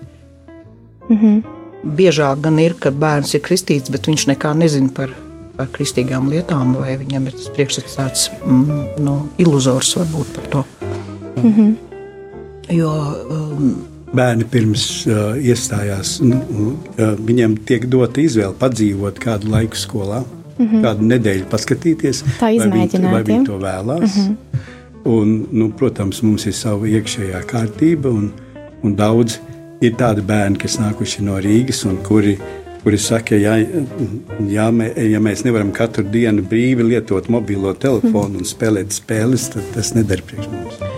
Mm 1.10 1.18
-hmm. 1.18 1.44
Biežāk 1.98 2.42
gan 2.42 2.60
ir, 2.60 2.74
ka 2.74 2.92
bērns 2.92 3.34
ir 3.34 3.42
kristīts, 3.42 3.92
bet 3.92 4.08
viņš 4.08 4.28
nekā 4.28 4.54
nezina 4.58 4.90
par, 4.96 5.10
par 5.58 5.68
kristīgām 5.68 6.30
lietām, 6.30 6.76
vai 6.76 6.98
viņam 6.98 7.28
ir 7.28 7.32
tas 7.32 7.50
priekšstats 7.50 7.96
tāds 7.98 8.30
mm, 8.46 8.88
nu, 8.98 9.28
iluzors 9.38 9.98
varbūt 9.98 10.28
par 10.36 10.44
to. 10.50 10.64
Mm 11.44 11.54
-hmm. 11.54 11.76
Jo 12.70 13.16
um, 13.30 13.97
bērni 14.16 14.48
pirms 14.52 14.86
uh, 15.10 15.36
iestājās, 15.36 16.18
nu, 16.24 16.40
uh, 16.98 17.14
viņiem 17.20 17.58
tiek 17.68 17.88
dota 17.92 18.22
izvēle 18.24 18.56
padzīvot 18.60 19.20
kādu 19.24 19.52
laiku 19.52 19.80
skolā, 19.80 20.24
mm 20.58 20.66
-hmm. 20.66 20.84
kādu 20.86 21.10
nedēļu 21.12 21.50
paskatīties, 21.52 22.24
vai 22.42 22.56
viņi, 22.60 23.02
vai 23.12 23.24
viņi 23.24 23.46
to 23.46 23.58
vēlās. 23.60 24.16
Mm 24.16 24.24
-hmm. 24.24 24.60
un, 25.06 25.48
nu, 25.52 25.70
protams, 25.70 26.22
mums 26.22 26.46
ir 26.46 26.54
sava 26.54 26.88
iekšējā 26.88 27.44
kārtība, 27.52 28.10
un, 28.10 28.32
un 28.84 28.96
daudz 28.96 29.40
ir 29.82 29.94
tādi 29.94 30.22
bērni, 30.22 30.58
kas 30.58 30.80
nākuši 30.80 31.24
no 31.24 31.40
Rīgas 31.40 31.86
un 31.86 31.98
kuri. 32.04 32.38
Kuri 32.84 32.98
saka, 32.98 33.36
ja, 33.36 33.58
ja, 34.48 34.72
mē, 34.72 35.10
ja 35.12 35.20
mēs 35.20 35.44
nevaram 35.44 35.72
katru 35.72 36.04
dienu 36.04 36.42
brīvi 36.42 36.84
lietot 36.84 37.28
mobilo 37.28 37.74
telefonu 37.74 38.30
mm. 38.30 38.38
un 38.38 38.46
spēlēt 38.46 38.96
spēles, 38.96 39.50
tad 39.50 39.64
tas 39.74 39.92
nedara 39.94 40.22
priekš 40.22 40.48
mums. 40.48 40.97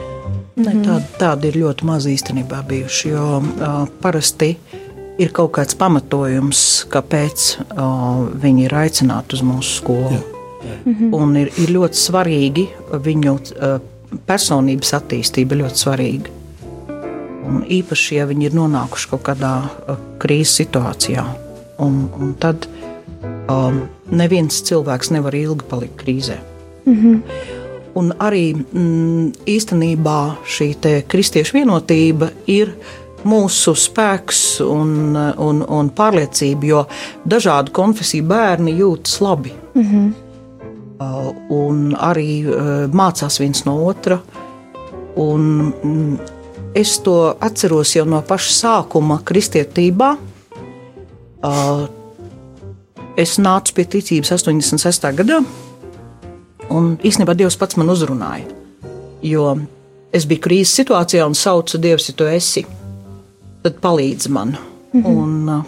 Ne, 0.60 0.74
mhm. 0.74 0.84
tādi, 0.84 1.12
tādi 1.20 1.52
ir 1.52 1.60
ļoti 1.62 1.88
maz 1.88 2.08
īstenībā 2.10 2.64
bijuši. 2.68 3.12
Jo 3.14 3.28
uh, 3.40 3.84
parasti 4.02 4.54
ir 5.20 5.32
kaut 5.36 5.54
kāds 5.58 5.78
pamatojums, 5.80 6.66
kāpēc 6.92 7.46
uh, 7.64 8.26
viņi 8.44 8.68
ir 8.68 8.76
aicināti 8.82 9.40
uz 9.40 9.46
mūsu 9.46 9.80
skolu. 9.82 10.18
Jā. 10.18 10.36
Jā. 10.60 10.76
Mhm. 10.84 11.14
Un 11.16 11.38
ir, 11.40 11.52
ir 11.56 11.72
ļoti 11.72 12.00
svarīgi 12.00 12.66
viņu 13.06 13.36
uh, 13.36 13.78
personības 14.28 14.92
attīstība, 14.98 15.60
ļoti 15.62 15.84
svarīga. 15.86 16.36
Un 17.50 17.64
īpaši, 17.66 18.18
ja 18.20 18.28
viņi 18.30 18.50
ir 18.50 18.58
nonākuši 18.58 19.12
kaut 19.14 19.24
kādā 19.30 19.54
uh, 19.64 20.02
krīzes 20.22 20.60
situācijā. 20.60 21.24
Un, 21.80 22.02
un 22.20 22.36
tad 22.42 22.68
um, 23.48 23.86
neviens 24.12 24.60
cilvēks 24.68 25.14
nevar 25.16 25.38
ilgi 25.38 25.68
palikt 25.70 25.96
krīzē. 26.04 26.38
Mm 26.86 27.00
-hmm. 27.00 27.59
Un 28.00 28.14
arī 28.22 28.54
mm, 28.56 29.46
īstenībā 29.50 30.20
šī 30.48 30.72
kristiešu 31.10 31.58
vienotība 31.58 32.30
ir 32.48 32.74
mūsu 33.28 33.74
spēks 33.76 34.42
un, 34.64 35.16
un, 35.18 35.62
un 35.64 35.92
pārliecība, 35.96 36.70
jo 36.70 36.84
dažādu 37.28 37.74
konfesiju 37.76 38.28
bērni 38.30 38.78
jūtas 38.80 39.20
labi. 39.22 39.54
Mm 39.76 39.86
-hmm. 39.86 40.14
un 41.50 41.96
arī 41.96 42.46
uh, 42.46 42.92
mācās 42.92 43.40
viens 43.40 43.66
no 43.66 43.86
otra. 43.86 44.20
Un, 45.16 45.74
mm, 45.84 46.18
es 46.76 47.00
to 47.00 47.36
atceros 47.40 47.96
jau 47.96 48.06
no 48.06 48.22
paša 48.22 48.52
sākuma 48.52 49.20
kristietībā. 49.24 50.16
Uh, 51.44 51.88
es 53.18 53.38
nācu 53.40 53.74
pie 53.74 53.86
ticības 53.86 54.32
86. 54.32 55.16
gadā, 55.16 55.44
un 56.70 56.96
īstenībā 57.04 57.36
Dievs 57.38 57.58
pats 57.60 57.78
man 57.80 57.90
uzrunāja. 57.90 58.46
Jo 59.26 59.58
es 60.16 60.26
biju 60.30 60.44
krīzes 60.46 60.76
situācijā 60.80 61.26
un 61.28 61.36
saucu 61.38 61.78
Dievu, 61.82 62.02
ja 62.08 62.16
tu 62.16 62.28
esi, 62.30 62.66
tad 63.64 63.82
palīdzi 63.84 64.30
man. 64.30 64.56
Mm 64.94 65.04
-hmm. 65.04 65.18
un, 65.18 65.50
uh, 65.50 65.66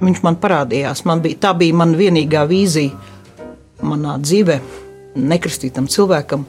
viņš 0.00 0.22
man 0.22 0.36
parādījās. 0.36 1.04
Man 1.04 1.20
bija, 1.20 1.36
tā 1.36 1.54
bija 1.58 1.74
mana 1.74 1.96
vienīgā 1.96 2.46
vīzija 2.48 2.90
manā 3.82 4.18
dzīvē, 4.18 4.60
nekristītam 5.14 5.86
cilvēkam. 5.86 6.44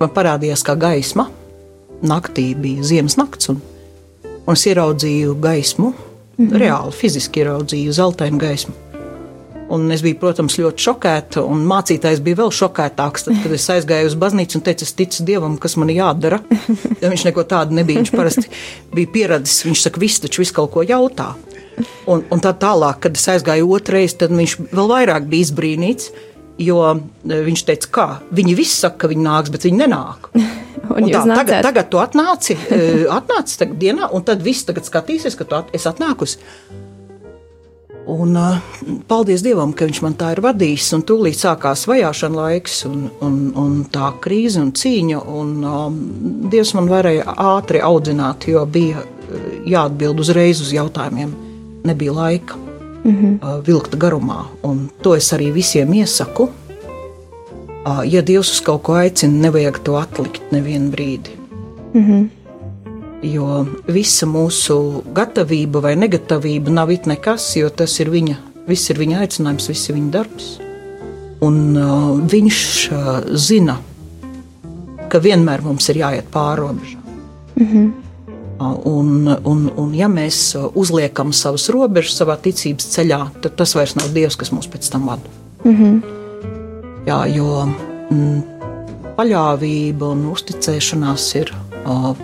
Man 0.00 0.10
parādījās 0.10 0.64
kā 0.64 0.76
gaisma. 0.76 1.28
Naktī 2.02 2.54
bija 2.56 2.82
ziemas 2.82 3.16
nakts, 3.16 3.48
un, 3.48 3.60
un 4.46 4.52
es 4.52 4.66
ieraudzīju 4.66 5.40
gaismu. 5.40 5.92
Mm 6.36 6.48
-hmm. 6.48 6.58
Reāli, 6.58 6.92
fiziski 6.92 7.40
ieraudzīju 7.40 7.92
zeltainu 7.92 8.38
gaismu. 8.38 8.74
Un 9.74 9.90
es 9.90 10.04
biju, 10.04 10.20
protams, 10.20 10.54
ļoti 10.60 10.84
šokēta, 10.84 11.42
un 11.50 11.64
mācītājs 11.66 12.20
bija 12.22 12.38
vēl 12.44 12.52
šokētāks. 12.54 13.26
Tad, 13.26 13.38
kad 13.42 13.54
es 13.56 13.64
aizgāju 13.74 14.10
uz 14.12 14.14
baznīcu 14.20 14.60
un 14.60 14.62
teicu, 14.66 14.86
es 14.86 14.94
ticu 14.94 15.24
Dievam, 15.26 15.56
kas 15.58 15.74
man 15.80 15.90
jādara. 15.90 16.42
Ja 17.02 17.10
viņš 17.12 17.24
neko 17.26 17.42
tādu 17.48 17.76
nebija. 17.76 18.00
Viņš 18.00 18.12
parasti 18.14 18.46
bija 18.94 19.10
pieradis. 19.12 19.58
Viņš 19.66 19.82
saka, 19.84 20.00
viss 20.00 20.22
taču 20.22 20.40
visu 20.40 20.54
kaut 20.56 20.70
ko 20.72 20.84
jautā. 20.86 21.34
Un, 22.08 22.22
un 22.32 22.42
tā 22.44 22.54
tālāk, 22.56 23.02
kad 23.04 23.18
es 23.18 23.26
aizgāju 23.34 23.66
otrreiz, 23.76 24.14
tad 24.20 24.32
viņš 24.32 24.54
vēl 24.70 24.88
vairāk 24.92 25.26
bija 25.28 25.48
izbrīnīts. 25.48 26.12
Jo 26.62 26.78
e, 26.94 27.40
viņš 27.48 27.64
teica, 27.66 27.90
ka 27.90 28.06
viņi 28.36 28.54
visi 28.56 28.78
saka, 28.78 29.02
ka 29.02 29.10
viņi 29.10 29.26
nāks, 29.26 29.52
bet 29.52 29.66
viņi 29.66 29.82
nenāk. 29.82 30.30
Un 30.84 31.06
un 31.06 31.08
tā, 31.08 31.22
tagad, 31.24 31.62
tagad 31.64 31.86
tu 31.88 31.96
atnāci, 31.96 32.54
e, 32.68 32.78
atnāci 33.08 33.56
tagad 33.56 33.78
dienā, 33.80 34.10
un 34.12 34.24
tad 34.26 34.42
viss 34.44 34.66
tagad 34.68 34.84
skatīsies, 34.84 35.32
ka 35.38 35.46
tu 35.48 35.56
at, 35.56 35.70
esi 35.74 35.88
atnākusi. 35.88 36.36
Un, 38.06 38.36
paldies 39.08 39.42
Dievam, 39.42 39.72
ka 39.72 39.86
Viņš 39.88 40.00
man 40.04 40.14
tā 40.20 40.34
ir 40.34 40.42
vadījis. 40.44 40.90
Tūlīt 41.08 41.38
sākās 41.38 41.86
vajāšana 41.88 42.36
laiks, 42.36 42.82
un, 42.88 43.08
un, 43.24 43.38
un 43.56 43.78
tā 43.92 44.12
krīze 44.24 44.60
un 44.60 44.72
cīņa. 44.76 45.22
Un, 45.24 45.54
um, 45.64 45.98
Dievs 46.52 46.74
man 46.76 46.90
varēja 46.92 47.24
ātri 47.32 47.80
audzināt, 47.80 48.48
jo 48.48 48.66
bija 48.66 49.04
jāatbild 49.68 50.20
uzreiz 50.20 50.60
uz 50.60 50.72
jautājumiem. 50.74 51.32
Nebija 51.84 52.12
laika 52.12 52.56
mm 52.56 53.16
-hmm. 53.16 53.38
uh, 53.40 53.66
vilkt 53.66 53.96
garumā. 53.96 54.44
Un 54.62 54.90
to 55.02 55.14
es 55.16 55.32
arī 55.32 55.52
visiem 55.52 55.94
iesaku. 55.94 56.48
Uh, 57.86 58.12
ja 58.12 58.22
Dievs 58.22 58.52
uz 58.52 58.60
kaut 58.60 58.82
ko 58.82 58.92
aicina, 58.92 59.32
nevajag 59.32 59.78
to 59.78 59.96
atlikt 59.96 60.52
nevienu 60.52 60.90
brīdi. 60.90 61.30
Mm 61.94 62.04
-hmm. 62.04 62.28
Jo 63.24 63.62
visa 63.88 64.26
mūsu 64.28 64.76
gatavība 65.16 65.80
vai 65.80 65.94
negatavība 65.96 66.72
nav 66.74 66.90
it 66.92 67.06
nekas, 67.08 67.46
jo 67.56 67.70
tas 67.72 67.94
ir 68.02 68.10
viņa, 68.12 68.36
viss 68.68 68.90
ir 68.92 69.00
viņa 69.00 69.22
aicinājums, 69.24 69.68
viss 69.70 69.88
ir 69.88 69.96
viņa 69.96 70.10
darbs. 70.12 70.48
Un 71.44 71.76
uh, 71.76 72.10
viņš 72.30 72.58
uh, 72.92 73.08
zina, 73.40 73.78
ka 75.08 75.20
vienmēr 75.24 75.64
mums 75.64 75.88
ir 75.92 76.02
jāiet 76.02 76.28
pāri 76.32 76.64
robežām. 76.64 77.00
Mm 77.54 77.66
-hmm. 77.70 77.88
uh, 78.60 78.76
un, 78.92 79.28
un, 79.44 79.70
un, 79.76 79.94
ja 79.94 80.08
mēs 80.08 80.56
uh, 80.58 80.68
uzliekam 80.74 81.32
savas 81.32 81.68
robežas 81.68 82.20
savā 82.20 82.36
ticības 82.36 82.90
ceļā, 82.96 83.20
tad 83.40 83.56
tas 83.56 83.74
vairs 83.74 83.96
nav 83.96 84.12
Dievs, 84.12 84.36
kas 84.36 84.52
mūs 84.52 84.68
pēc 84.68 84.90
tam 84.92 85.06
vada. 85.06 85.28
Mm 85.64 85.76
-hmm. 85.76 86.02
Jā, 87.06 87.26
jo 87.36 87.68
mm, 88.10 88.42
paļāvība 89.16 90.12
un 90.12 90.26
uzticēšanās 90.32 91.34
ir 91.36 91.54
uh, 91.86 92.16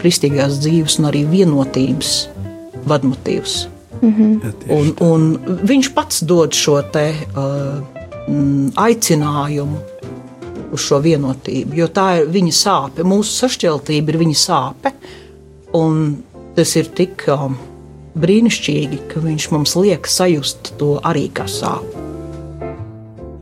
kristīgās 0.00 0.60
dzīves 0.62 0.98
un 1.00 1.10
arī 1.10 1.24
vienotības 1.30 2.28
vadmotīvs. 2.86 3.66
Mm 3.96 4.14
-hmm. 4.14 4.54
un, 4.68 4.94
un 5.00 5.60
viņš 5.64 5.92
pats 5.94 6.20
dod 6.22 6.52
šo 6.52 6.82
te, 6.92 7.14
uh, 7.32 7.80
aicinājumu 8.76 9.78
uz 10.72 10.80
šo 10.80 10.98
vienotību, 11.00 11.74
jo 11.74 11.86
tā 11.86 12.06
ir 12.20 12.28
viņa 12.28 12.52
sāpe. 12.52 13.06
Mūsu 13.06 13.32
sašķeltība 13.40 14.12
ir 14.12 14.18
viņa 14.18 14.34
sāpe, 14.34 14.92
un 15.72 16.16
tas 16.56 16.76
ir 16.76 16.90
tik 16.96 17.24
uh, 17.28 17.50
brīnišķīgi, 18.16 18.98
ka 19.12 19.20
viņš 19.20 19.50
mums 19.50 19.76
liek 19.76 20.06
sajust 20.06 20.74
to 20.78 20.96
arī 21.02 21.28
kā 21.32 21.46
sāpes. 21.48 22.02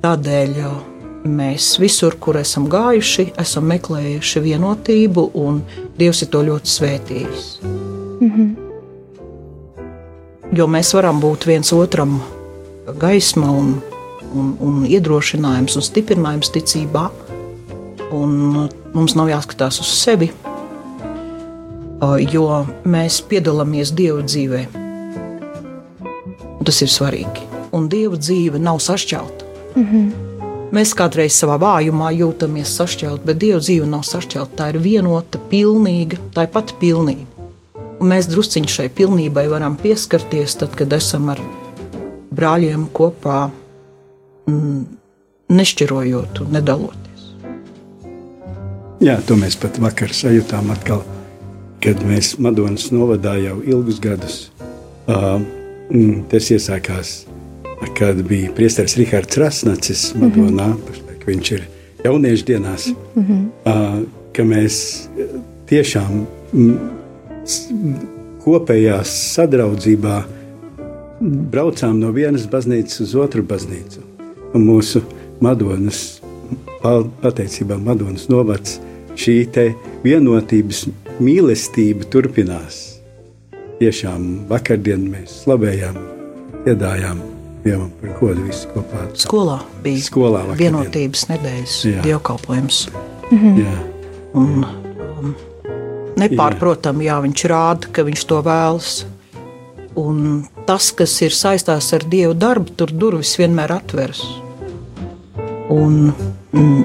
Tādēļ 0.04 0.50
uh, 0.60 0.93
mēs 1.24 1.78
visur, 1.80 2.16
kur 2.20 2.36
esam 2.36 2.68
gājuši, 2.70 3.30
esam 3.40 3.64
meklējuši 3.72 4.42
vienotību, 4.44 5.30
un 5.40 5.62
Dievs 5.98 6.22
ir 6.24 6.28
to 6.32 6.42
ļoti 6.44 6.70
svētījis. 6.70 7.46
Mm 7.64 8.30
-hmm. 8.30 8.50
Jo 10.54 10.66
mēs 10.66 10.94
varam 10.94 11.20
būt 11.20 11.46
viens 11.46 11.72
otram 11.72 12.20
gaisma 12.98 13.50
un, 13.50 13.82
un, 14.34 14.56
un 14.60 14.84
iedrošinājums 14.86 15.76
un 15.76 15.82
stiprinājums 15.82 16.50
ticībā, 16.50 17.10
un 18.12 18.68
mums 18.92 19.14
nav 19.14 19.28
jāskatās 19.28 19.80
uz 19.80 19.86
sevi, 19.86 20.32
jo 22.32 22.66
mēs 22.84 23.22
piedalāmies 23.28 23.94
Dieva 23.94 24.22
dzīvē. 24.22 24.66
Tas 26.64 26.82
ir 26.82 26.88
svarīgi. 26.88 27.40
Un 27.72 27.88
Dieva 27.88 28.16
dzīve 28.16 28.58
nav 28.58 28.78
sašķelta. 28.78 29.44
Mm 29.74 29.84
-hmm. 29.84 30.33
Mēs 30.74 30.90
kādreiz 30.98 31.36
savā 31.38 31.54
vājumā 31.62 32.08
jūtamies 32.16 32.72
sašķelti, 32.74 33.22
bet 33.28 33.38
Dieva 33.38 33.60
dzīve 33.62 33.86
nav 33.86 34.00
sašķelta. 34.08 34.56
Tā 34.58 34.72
ir 34.72 34.80
vienota, 34.82 35.38
pilnīga, 35.50 36.18
tā 36.34 36.48
ir 36.48 36.50
pati 36.50 36.74
pilnība. 36.80 37.44
Un 38.02 38.10
mēs 38.10 38.26
drusciņi 38.26 38.72
šai 38.72 38.88
pilnībai 38.96 39.44
varam 39.52 39.76
pieskarties, 39.78 40.56
tad, 40.58 40.74
kad 40.74 40.90
esam 40.96 41.28
ar 41.30 41.38
brāļiem 42.34 42.88
kopā, 42.96 43.44
mm, 44.50 44.80
nešķirojot 45.54 46.42
un 46.42 46.50
nedaloties. 46.58 47.28
Jā, 49.04 49.20
to 49.28 49.38
mēs 49.38 49.54
pat 49.60 49.78
vakar 49.78 50.10
sajūtām 50.10 50.74
atkal, 50.74 51.04
kad 51.84 52.02
mēs 52.02 52.34
Madonas 52.42 52.88
novadā 52.90 53.36
jau 53.44 53.60
ilgus 53.62 54.02
gadus. 54.02 54.40
Uh, 55.06 55.38
tas 56.32 56.50
iesākās 56.50 57.20
kad 57.98 58.22
bija 58.28 58.52
priesteris 58.56 58.96
Rihards 58.96 59.38
Rasnacis 59.38 60.14
Madonā, 60.14 60.68
mm 60.68 60.76
-hmm. 60.76 61.26
viņš 61.26 61.52
ir 61.52 61.62
jauniešu 62.04 62.44
dienās, 62.44 62.86
mm 63.14 63.22
-hmm. 63.24 64.04
ka 64.32 64.42
mēs 64.42 65.08
tiešām 65.66 66.26
kopējā 68.44 69.00
sadraudzībā 69.04 70.22
braucām 71.20 72.00
no 72.00 72.10
vienas 72.10 72.46
baznīcas 72.50 73.00
uz 73.00 73.14
otru 73.14 73.42
baznīcu. 73.42 74.00
Un 74.54 74.66
mūsu 74.66 75.02
Madonas, 75.40 76.20
pateicībā 77.22 77.78
Madonas 77.78 78.28
novads, 78.28 78.80
šī 79.16 79.72
vienotības 80.04 80.86
mīlestība 81.20 82.04
turpinās. 82.10 83.00
Tiešām 83.78 84.46
vakardien 84.48 85.10
mēs 85.10 85.42
slavējām, 85.44 85.96
iedājām 86.66 87.33
Dievam 87.64 87.88
par 88.00 88.10
godu 88.20 88.42
visi 88.44 88.68
kopā. 88.68 89.06
Skolā 89.16 89.58
bija 89.84 90.04
Skolā 90.04 90.42
vienotības 90.58 91.22
nedēļas 91.30 91.76
dievkalpojums. 92.04 92.88
Mm 93.30 93.38
-hmm. 93.38 93.60
Jā. 93.62 93.76
Un, 94.34 94.66
um, 95.18 95.34
nepārprotami, 96.20 97.06
jā. 97.06 97.14
jā, 97.14 97.22
viņš 97.22 97.44
rāda, 97.48 97.92
ka 97.92 98.04
viņš 98.04 98.24
to 98.26 98.42
vēlas. 98.42 99.06
Un 99.96 100.44
tas, 100.66 100.90
kas 100.92 101.22
ir 101.22 101.32
saistās 101.32 101.92
ar 101.94 102.04
Dievu 102.04 102.34
darbu, 102.34 102.70
tur 102.76 102.92
durvis 102.92 103.38
vienmēr 103.38 103.72
atveras. 103.72 104.20
Un 105.70 106.12
mm, 106.52 106.84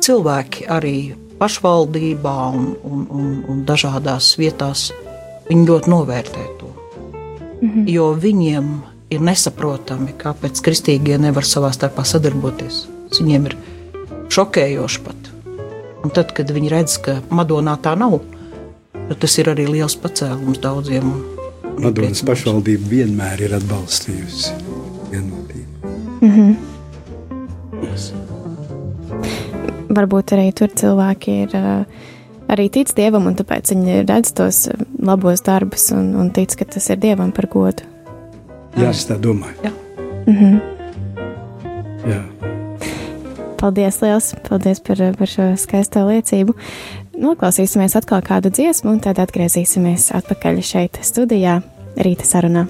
cilvēki 0.00 0.68
arī 0.68 1.14
pašvaldībā 1.38 2.36
un, 2.54 2.76
un, 2.84 3.06
un, 3.10 3.44
un 3.48 3.64
dažādās 3.66 4.36
vietās, 4.38 4.92
ļoti 5.50 5.90
novērtē 5.90 6.44
to. 6.58 6.70
-hmm. 7.64 7.88
Jo 7.88 8.12
viņiem 8.14 8.93
ir 9.16 9.24
nesaprotami, 9.24 10.14
kāpēc 10.18 10.60
kristīgie 10.64 11.18
nevar 11.20 11.46
savā 11.48 11.70
starpā 11.74 12.04
sadarboties. 12.08 12.84
Viņiem 13.14 13.46
ir 13.50 13.56
šokējoši 14.34 15.02
pat. 15.04 15.30
Un 16.04 16.12
tad, 16.12 16.34
kad 16.36 16.50
viņi 16.52 16.72
redz, 16.72 16.98
ka 17.00 17.18
Madonā 17.32 17.76
tā 17.80 17.94
nav, 17.96 18.18
tad 18.92 19.16
tas 19.22 19.38
ir 19.40 19.50
arī 19.52 19.66
liels 19.70 19.96
pacēlums 20.00 20.60
daudziem. 20.64 21.12
Madonas 21.80 22.22
pašvaldība 22.26 22.90
vienmēr 22.90 23.46
ir 23.46 23.56
atbalstījusi 23.56 24.52
vienotību. 25.12 25.92
Mm 26.20 26.30
-hmm. 26.30 26.52
Varbūt 29.94 30.32
arī 30.34 30.52
tur 30.52 30.68
cilvēki 30.68 31.30
ir 31.42 31.50
uh, 31.54 31.84
arī 32.48 32.68
tic 32.70 32.94
dievam, 32.96 33.26
un 33.26 33.34
tāpēc 33.38 33.72
viņi 33.72 34.04
redz 34.08 34.32
tos 34.32 34.68
labos 34.98 35.42
darbus 35.42 35.90
un, 35.94 36.14
un 36.18 36.30
tic, 36.30 36.56
ka 36.58 36.64
tas 36.64 36.90
ir 36.90 36.96
dievam 36.96 37.32
par 37.32 37.46
godu. 37.46 37.93
Jā, 38.74 38.90
es 38.90 39.04
tā 39.06 39.18
domāju. 39.18 39.54
Jā. 39.62 39.70
Mm 40.26 40.36
-hmm. 40.36 40.60
Jā. 42.10 42.22
Paldies, 43.56 44.00
liels! 44.02 44.34
Paldies 44.48 44.80
par, 44.80 44.96
par 45.18 45.26
šo 45.26 45.56
skaisto 45.56 46.00
liecību. 46.06 46.54
Noklausīsimies 47.18 47.96
atkal 47.96 48.20
kādu 48.20 48.50
dziesmu, 48.50 48.90
un 48.90 49.00
tad 49.00 49.18
atgriezīsimies 49.18 50.10
atpakaļ 50.12 50.60
šeit, 50.60 50.98
studijā, 51.02 51.62
rīta 51.96 52.24
sarunā. 52.24 52.66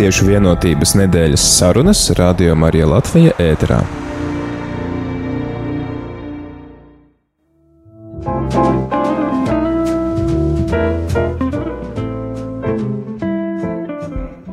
Kristiešu 0.00 0.30
vienotības 0.30 0.94
nedēļas 0.96 1.42
sarunas 1.58 1.98
Radio 2.16 2.54
Marija 2.56 2.86
Latvija 2.88 3.34
ēterā. 3.36 3.82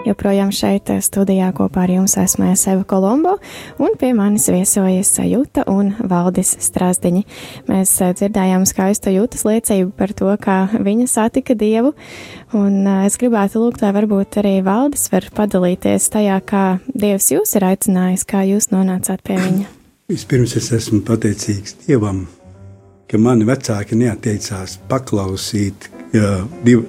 Joprojām 0.03 0.51
šeit 0.51 0.91
studijā 1.07 1.53
kopā 1.55 1.85
ar 1.85 1.95
jums 1.95 2.17
esmu 2.19 2.51
Eva 2.51 2.83
Kolombo, 2.83 3.37
un 3.79 3.95
pie 3.95 4.11
manis 4.19 4.49
viesojas 4.51 5.15
Juta 5.31 5.63
Valdis 6.09 6.53
Strasdiņi. 6.63 7.23
Mēs 7.69 7.93
eh, 8.01 8.13
dzirdējām 8.17 8.65
skaistu 8.69 9.13
Jutas 9.13 9.45
liecību 9.47 9.91
par 9.97 10.13
to, 10.17 10.29
kā 10.41 10.57
viņa 10.73 11.07
satika 11.11 11.55
Dievu, 11.57 11.93
un 12.57 12.79
eh, 12.83 13.05
es 13.09 13.19
gribētu 13.21 13.61
lūgt, 13.63 13.83
vai 13.85 13.93
varbūt 13.99 14.39
arī 14.41 14.57
Valdis 14.65 15.07
var 15.13 15.29
padalīties 15.37 16.09
tajā, 16.13 16.39
kā 16.47 16.65
Dievs 16.93 17.31
jūs 17.35 17.55
ir 17.59 17.67
aicinājis, 17.71 18.25
kā 18.27 18.43
jūs 18.47 18.71
nonācāt 18.73 19.23
pie 19.27 19.39
viņa. 19.41 19.69
Vispirms 20.07 20.55
es 20.59 20.71
esmu 20.71 21.01
pateicīgs 21.07 21.81
Dievam, 21.85 22.25
ka 23.11 23.19
mani 23.19 23.47
vecāki 23.47 23.97
neatteicās 23.99 24.77
paklausīt 24.87 25.89
div, 26.63 26.85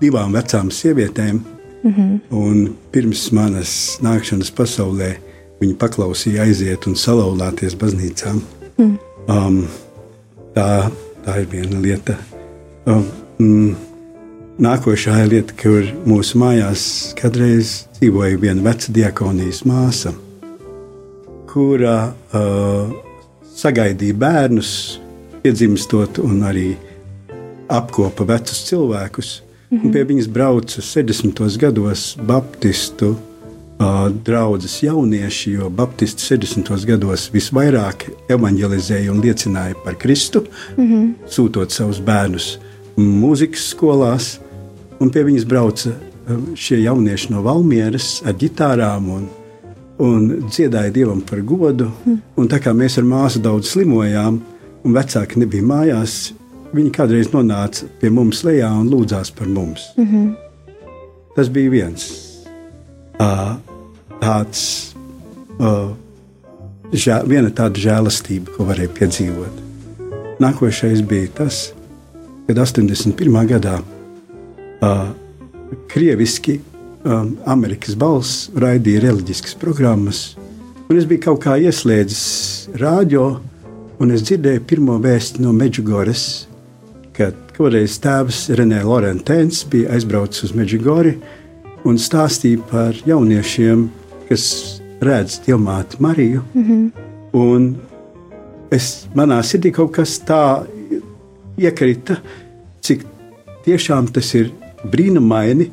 divām 0.00 0.32
vecām 0.32 0.72
sievietēm, 0.72 1.42
Mm 1.82 1.94
-hmm. 1.94 2.20
Un 2.36 2.76
pirms 2.90 3.30
manas 3.30 3.98
nākšanas 4.02 4.52
pasaulē 4.54 5.16
viņi 5.62 5.78
paklausīja 5.78 6.46
aiziet 6.46 6.88
un 6.90 6.98
salauzties 6.98 7.76
baznīcām. 7.78 8.42
Mm. 8.78 8.98
Um, 9.30 9.62
tā, 10.56 10.90
tā 11.24 11.38
ir 11.42 11.48
viena 11.52 11.80
lieta. 11.82 12.16
Um, 12.86 13.06
mm, 13.38 13.74
nākošā 14.62 15.20
lieta, 15.30 15.54
kur 15.58 15.86
mūsu 16.08 16.40
mājās 16.42 16.84
kādreiz 17.18 17.84
dzīvoja 17.98 18.40
viena 18.42 18.64
veca 18.64 18.92
diakonijas 18.94 19.62
māsa, 19.68 20.14
kura 21.52 21.96
uh, 22.10 22.92
sagaidīja 23.56 24.18
bērnus, 24.18 24.72
iedzimstot 25.46 26.20
un 26.22 26.42
arī 26.48 26.72
apkopa 27.72 28.26
vecus 28.28 28.64
cilvēkus. 28.68 29.42
Mm 29.70 29.78
-hmm. 29.78 29.92
Pie 29.92 30.04
viņas 30.04 30.28
brauca 30.28 30.82
60. 30.82 31.58
gados 31.58 32.16
Baptistu 32.26 33.16
draugas 34.24 34.82
jaunieši, 34.82 35.52
jo 35.52 35.70
Baptisti 35.70 36.22
60. 36.22 36.86
gados 36.86 37.28
visvairāk 37.32 38.06
evanģelizēja 38.30 39.12
un 39.12 39.20
liecināja 39.22 39.74
par 39.84 39.98
Kristu, 39.98 40.44
mm 40.76 40.86
-hmm. 40.86 41.12
sūtot 41.28 41.70
savus 41.70 42.00
bērnus 42.00 42.58
mūzikas 42.96 43.68
skolās. 43.74 44.38
Un 45.00 45.10
pie 45.10 45.24
viņas 45.24 45.44
brauca 45.44 45.90
šie 46.54 46.82
jaunieši 46.82 47.32
no 47.32 47.42
Valmieras 47.42 48.22
ar 48.24 48.34
ģitārām 48.34 49.08
un, 49.10 49.28
un 49.98 50.48
dziedāja 50.50 50.90
Dievam 50.90 51.20
par 51.20 51.40
godu. 51.40 51.90
Mm. 52.04 52.18
Un 52.36 52.48
tā 52.48 52.60
kā 52.62 52.72
mēs 52.72 52.98
ar 52.98 53.04
māsu 53.04 53.38
daudz 53.38 53.68
slimojām, 53.68 54.40
un 54.84 54.92
vecāki 54.92 55.38
nebija 55.38 55.62
mājās, 55.62 56.32
viņi 56.72 56.90
kādreiz 56.90 57.32
nonāca 57.32 57.86
pie 58.00 58.10
mums 58.10 58.44
lejā 58.44 58.70
un 58.80 58.90
lūdzās 58.90 59.32
par 59.34 59.46
mums. 59.48 59.80
Mm 59.96 60.06
-hmm. 60.06 60.34
Tas 61.36 61.48
bija 61.48 61.70
viens 61.70 62.31
uh, 63.22 63.54
tāds, 64.22 64.64
uh, 65.58 65.92
žē, 66.90 67.22
viena 67.30 67.52
tāda 67.54 67.80
žēlastība, 67.82 68.56
ko 68.56 68.66
varēja 68.68 68.92
piedzīvot. 68.98 69.62
Nākošais 70.42 71.04
bija 71.06 71.30
tas, 71.38 71.62
kad 72.48 72.58
81. 72.58 73.40
gadā 73.54 73.78
uh, 73.78 75.08
krieviski 75.92 76.58
um, 77.06 77.36
Amerikas 77.46 77.94
balss 77.98 78.48
raidīja 78.58 79.06
reliģiskas 79.06 79.54
programmas, 79.60 80.32
un 80.90 80.98
es 80.98 81.06
biju 81.08 81.28
kaut 81.30 81.44
kā 81.46 81.56
ieslēdzis 81.62 82.78
rādio, 82.82 83.36
un 84.02 84.10
es 84.10 84.24
dzirdēju 84.26 84.66
pirmo 84.66 84.98
vēstu 85.00 85.44
no 85.44 85.54
Meģigoras 85.54 86.26
ka 87.16 87.30
kādreiz 87.52 87.98
tēvs 88.02 88.46
Renē 88.56 88.80
Lorentēns 88.86 89.62
bija 89.70 89.92
aizbraucis 89.96 90.48
uz 90.48 90.54
Meģigori 90.56 91.14
un 91.84 91.98
stāstīja 91.98 92.62
par 92.70 92.96
jauniešiem, 93.06 93.86
kas 94.28 94.44
redz 95.02 95.40
Dievmāti 95.46 96.00
Mariju. 96.00 96.42
Mm 96.54 96.64
-hmm. 96.64 96.90
Un 97.32 97.76
es, 98.70 99.08
manā 99.14 99.42
sirdī 99.42 99.72
kaut 99.72 99.92
kas 99.92 100.20
tā 100.20 100.66
iekrita, 101.58 102.16
cik 102.80 103.04
tiešām 103.64 104.12
tas 104.12 104.34
ir 104.34 104.50
brīnumaini, 104.84 105.70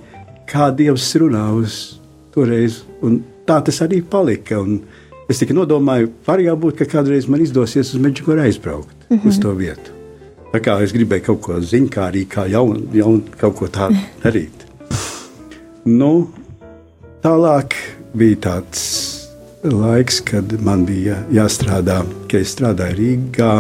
kā 0.50 0.76
Dievs 0.76 1.16
runā 1.16 1.46
uz 1.56 2.00
toreiz. 2.32 2.84
Un 3.02 3.24
tā 3.46 3.64
tas 3.64 3.82
arī 3.82 4.02
palika. 4.02 4.60
Un 4.60 4.82
es 5.30 5.40
tikai 5.40 5.56
nodomāju, 5.56 6.10
var 6.26 6.40
jau 6.40 6.56
būt, 6.58 6.78
ka 6.78 6.86
kādreiz 6.86 7.28
man 7.28 7.42
izdosies 7.42 7.94
uz 7.94 8.02
Meģigoru 8.02 8.42
aizbraukt 8.42 8.96
mm 9.10 9.18
-hmm. 9.18 9.28
uz 9.28 9.40
to 9.40 9.54
vietu. 9.54 9.92
Tā 10.54 10.60
kā 10.60 10.84
es 10.84 10.94
gribēju 10.94 11.26
kaut 11.26 11.42
ko 11.42 11.54
ziņkārīgu, 11.54 12.30
kā 12.30 12.48
jaunu, 12.50 12.82
jaun, 12.94 13.24
kaut 13.38 13.56
ko 13.56 13.68
tādu 13.68 13.96
darīt. 14.24 14.69
Nu, 15.90 16.30
tālāk 17.24 17.74
bija 18.14 18.38
tāds 18.44 18.82
laiks, 19.64 20.20
kad 20.22 20.52
man 20.62 20.84
bija 20.86 21.16
jāstrādā, 21.34 22.04
ka 22.30 22.42
es 22.44 22.52
strādāju 22.54 22.98
Rīgā, 23.00 23.54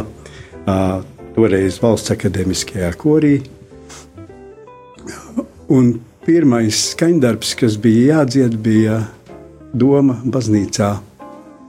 toreiz 1.33 1.79
valsts 1.81 2.13
akadēmiskajā 2.13 2.91
korī. 3.01 3.39
Un 5.73 5.95
pirmais 6.25 6.83
skaņdarbs, 6.91 7.55
kas 7.57 7.77
bija 7.81 8.19
jādzied, 8.19 8.59
bija 8.61 8.99
Doma 9.73 10.19
baznīcā, 10.25 10.91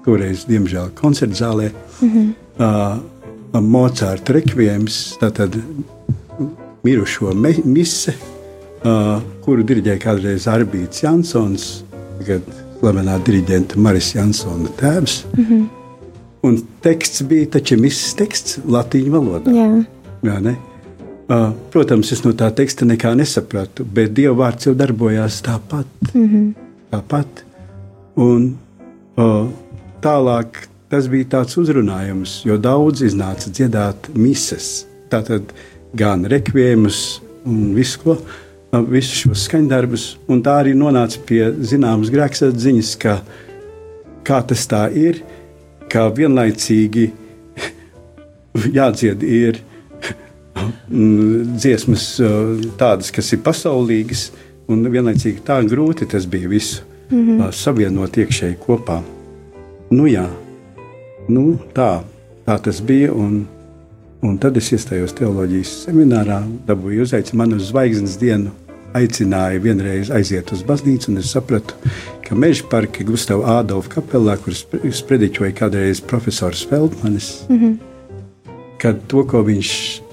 toreiz, 0.04 0.44
diemžēl, 0.48 0.90
koncertzālē. 0.98 1.70
Mm 2.00 2.10
-hmm. 2.10 2.28
uh, 2.58 3.60
Mozārta 3.60 4.32
rekvijams, 4.32 5.16
tātad 5.20 5.56
mirušo 6.84 7.32
mise, 7.64 8.14
uh, 8.84 9.20
kuru 9.44 9.64
diriģēja 9.66 10.00
kādreiz 10.02 10.46
Arbīts 10.50 11.04
Jansons, 11.04 11.68
tagad 12.20 12.46
slavenā 12.80 13.18
diriģenta 13.26 13.78
Maris 13.80 14.14
Jansona 14.14 14.72
tēvs. 14.80 15.24
Mm 15.36 15.44
-hmm. 15.44 15.68
Un 16.42 16.56
teksts 16.80 17.22
bija 17.22 17.46
taču 17.46 17.76
mises 17.76 18.14
teksts 18.14 18.58
latīņu 18.64 19.10
valodā. 19.10 19.52
Jā. 19.52 19.84
Jā, 20.22 20.40
ne? 20.40 20.56
Uh, 21.30 21.52
protams, 21.70 22.12
es 22.12 22.24
no 22.24 22.32
tā 22.32 22.48
teksta 22.50 22.84
nekā 22.84 23.12
nesapratu, 23.14 23.84
bet 23.84 24.14
Dieva 24.16 24.34
vārds 24.34 24.66
jau 24.66 24.74
darbojās 24.74 25.42
tāpat. 25.42 25.86
Mm 26.14 26.28
-hmm. 26.28 26.54
tāpat. 26.90 27.44
Un 28.16 28.56
uh, 29.16 29.48
tālāk 30.02 30.46
tas 30.88 31.08
bija 31.08 31.24
tāds 31.24 31.58
uzrunājums, 31.60 32.40
jo 32.44 32.56
daudz 32.56 33.02
iznāca 33.02 33.50
dziedāt 33.50 34.08
mises. 34.14 34.86
Tātad 35.10 35.42
gan 35.94 36.24
rekviemus 36.24 37.20
un 37.44 37.74
visu, 37.74 38.00
ko, 38.02 38.16
visus 38.90 39.24
šos 39.24 39.46
skaņdarbus, 39.48 40.04
un 40.30 40.42
tā 40.46 40.60
arī 40.62 40.74
nonāca 40.78 41.18
pie 41.26 41.42
zināmas 41.66 42.12
grēksatziņas, 42.14 42.92
ka 43.02 43.16
kā 44.26 44.42
tas 44.46 44.66
tā 44.70 44.84
ir, 44.94 45.22
ka 45.90 46.06
vienlaicīgi 46.14 47.08
jādzied 48.78 49.24
ir 49.26 49.62
dziesmas 51.60 52.06
tādas, 52.78 53.10
kas 53.14 53.32
ir 53.34 53.42
pasaulīgas, 53.46 54.28
un 54.70 54.86
vienlaicīgi 54.86 55.42
tā 55.46 55.58
grūti 55.66 56.06
tas 56.10 56.26
bija 56.30 56.48
visu 56.48 56.84
mm 57.10 57.26
-hmm. 57.26 57.52
savienot 57.52 58.16
iekšēji 58.16 58.56
kopā. 58.66 59.02
Nu 59.90 60.06
jā, 60.06 60.28
nu, 61.28 61.58
tā, 61.74 62.02
tā 62.46 62.58
tas 62.62 62.80
bija. 62.80 63.12
Un, 63.12 63.46
un 64.22 64.38
tad 64.38 64.56
es 64.56 64.72
iestājos 64.72 65.14
teoloģijas 65.18 65.86
seminārā, 65.86 66.42
dabūju 66.66 67.02
uzaicinājumu 67.02 67.38
man 67.38 67.56
uz 67.56 67.70
zvaigznes 67.70 68.18
dienu. 68.20 68.50
Aicināja 68.96 69.60
vienreiz 69.62 70.10
aiziet 70.10 70.50
uz 70.54 70.64
baznīcu, 70.66 71.12
un 71.12 71.20
es 71.20 71.30
sapratu, 71.30 71.76
ka 72.26 72.34
Meža 72.34 72.66
parka 72.70 73.04
Gustavs 73.06 73.46
Ādolfa 73.46 73.96
kapelā, 74.00 74.34
kuras 74.42 74.64
sprediķoja 74.98 75.52
kādreiz 75.54 76.00
profesors 76.02 76.64
Feldmanis, 76.66 77.44
mm 77.48 77.58
-hmm. 77.58 77.76
kad 78.78 79.00
to, 79.06 79.24
ko 79.24 79.42
viņš, 79.46 79.70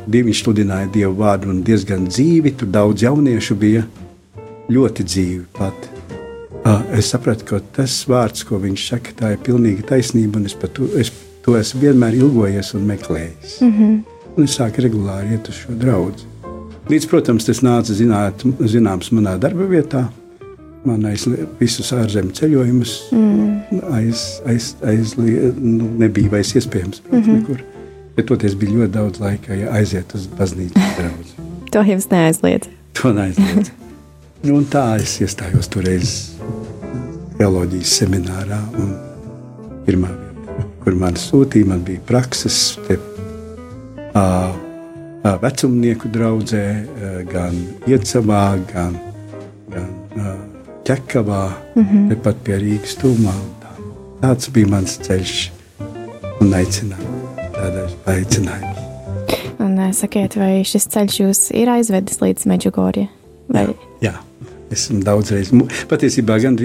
viņš 0.07 0.43
sludināja 0.43 0.91
Dievu 0.93 1.15
vārdu 1.23 1.49
un 1.49 1.63
diezgan 1.63 2.07
dzīvi, 2.07 2.55
tur 2.57 2.67
daudz 2.67 3.03
jauniešu 3.03 3.55
bija 3.55 3.83
ļoti 4.69 5.03
dzīvi 5.03 5.45
pat. 5.57 5.89
Es 6.91 7.09
sapratu, 7.09 7.45
ka 7.45 7.59
tas 7.75 8.05
vārds, 8.07 8.43
ko 8.43 8.59
viņš 8.59 8.87
saka, 8.89 9.11
tā 9.19 9.31
ir 9.31 9.37
pilnīgi 9.37 9.85
taisnība, 9.87 10.37
un 10.37 10.45
es, 10.45 10.53
to, 10.53 10.87
es 10.99 11.11
to 11.45 11.57
esmu 11.57 11.81
vienmēr 11.81 12.13
ilgojies 12.13 12.73
un 12.73 12.81
meklējis. 12.85 13.61
Mm 13.61 13.71
-hmm. 13.71 14.01
Un 14.37 14.43
es 14.43 14.59
sāku 14.59 14.81
regulāri 14.81 15.31
iet 15.31 15.47
uz 15.49 15.55
šo 15.55 15.73
draugu. 15.73 16.36
Līdz, 16.87 17.07
protams, 17.11 17.47
tas 17.47 17.59
nāca 17.65 17.95
zināt, 17.95 18.45
zināms 18.63 19.11
manā 19.11 19.35
darba 19.41 19.67
vietā. 19.67 20.05
Man 20.87 21.03
aiz 21.09 21.25
visus 21.59 21.89
ārzemju 21.91 22.31
ceļojumus 22.37 22.93
mm. 23.11 23.81
aiz, 23.97 24.21
aiz, 24.47 24.69
aiz, 24.87 25.17
nu, 25.17 25.89
nebija 25.99 26.31
vairs 26.31 26.53
iespējams. 26.55 27.01
Protams, 27.03 27.27
mm 27.27 27.33
-hmm. 27.33 27.41
nekur. 27.41 27.65
Bet 28.15 28.29
toties 28.31 28.55
bija 28.55 28.77
ļoti 28.77 28.93
daudz 28.93 29.19
laika, 29.19 29.53
ja 29.53 29.73
aiziet 29.75 30.15
uz 30.15 30.29
baznīcu 30.37 30.79
to 31.77 31.83
jums 31.83 32.09
neaizliedz. 32.09 32.69
To 33.01 33.11
neaizliedz. 33.13 33.69
Nu, 34.47 34.61
tā 34.71 34.83
es 35.01 35.17
iestājos 35.21 35.69
toreiz 35.69 36.13
teoloģijas 37.37 37.95
seminārā. 38.01 38.59
Pirmā 39.85 40.09
vieta, 40.13 40.65
kur 40.83 40.97
man 40.97 41.17
sūtīja, 41.19 41.69
man 41.69 41.83
bija 41.85 42.01
prakses 42.07 42.77
te, 42.87 42.97
uh, 44.13 44.55
vecumnieku 45.41 46.09
draugzē, 46.13 46.63
gan 47.31 47.57
Iecavā, 47.89 48.43
gan, 48.71 48.95
gan 49.73 49.89
Čekavā, 50.87 51.51
mm 51.75 51.83
-hmm. 51.83 52.09
tepat 52.09 52.35
pie 52.43 52.55
Rīgas 52.57 52.95
tūmā. 52.95 53.33
Tā. 53.59 53.71
Tāds 54.21 54.49
bija 54.51 54.67
mans 54.67 54.99
ceļš 55.03 55.51
un 56.39 56.53
aicinājums. 56.53 57.95
aicinājums. 58.05 58.79
Un 59.59 59.93
sakiet, 59.93 60.35
vai 60.35 60.63
šis 60.63 60.87
ceļš 60.87 61.19
jūs 61.19 61.51
ir 61.51 61.69
aizvedis 61.69 62.21
līdz 62.21 62.47
Meģigorijai? 62.47 63.09
Vai... 63.47 63.65
Jā, 63.65 63.75
jā, 64.01 64.13
esmu 64.71 65.03
daudzreiz. 65.03 65.51
Patiesībā 65.89 66.39
gan 66.39 66.55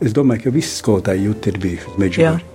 es 0.00 0.12
domāju, 0.12 0.42
ka 0.42 0.50
visi 0.50 0.82
skolotāji 0.82 1.28
jūti 1.28 1.48
ir 1.48 1.58
bijuši 1.58 1.90
uz 1.92 1.98
Meģigoriju. 1.98 2.46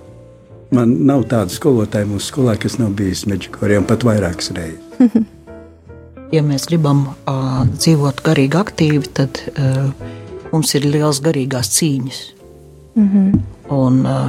Man 0.70 0.96
nav 1.06 1.24
tāda 1.24 1.48
skolotāja 1.48 2.04
mūsu 2.06 2.26
skolā, 2.32 2.58
kas 2.60 2.76
nav 2.78 2.90
bijusi 2.90 3.28
Meģigorijā, 3.32 3.78
un 3.80 3.88
pat 3.88 4.04
vairākas 4.04 4.52
reizes. 4.52 4.80
ja 6.32 6.42
mēs 6.42 6.68
gribam 6.70 7.06
uh, 7.08 7.64
dzīvot 7.68 8.22
garīgi 8.24 8.58
aktīvi, 8.60 9.10
tad 9.14 9.40
uh, 9.58 9.90
mums 10.52 10.74
ir 10.74 10.86
liels 10.88 11.20
garīgās 11.24 11.70
cīņas. 11.76 12.20
Mm 12.94 13.08
-hmm. 13.08 13.40
Un 13.74 14.06
uh, 14.06 14.28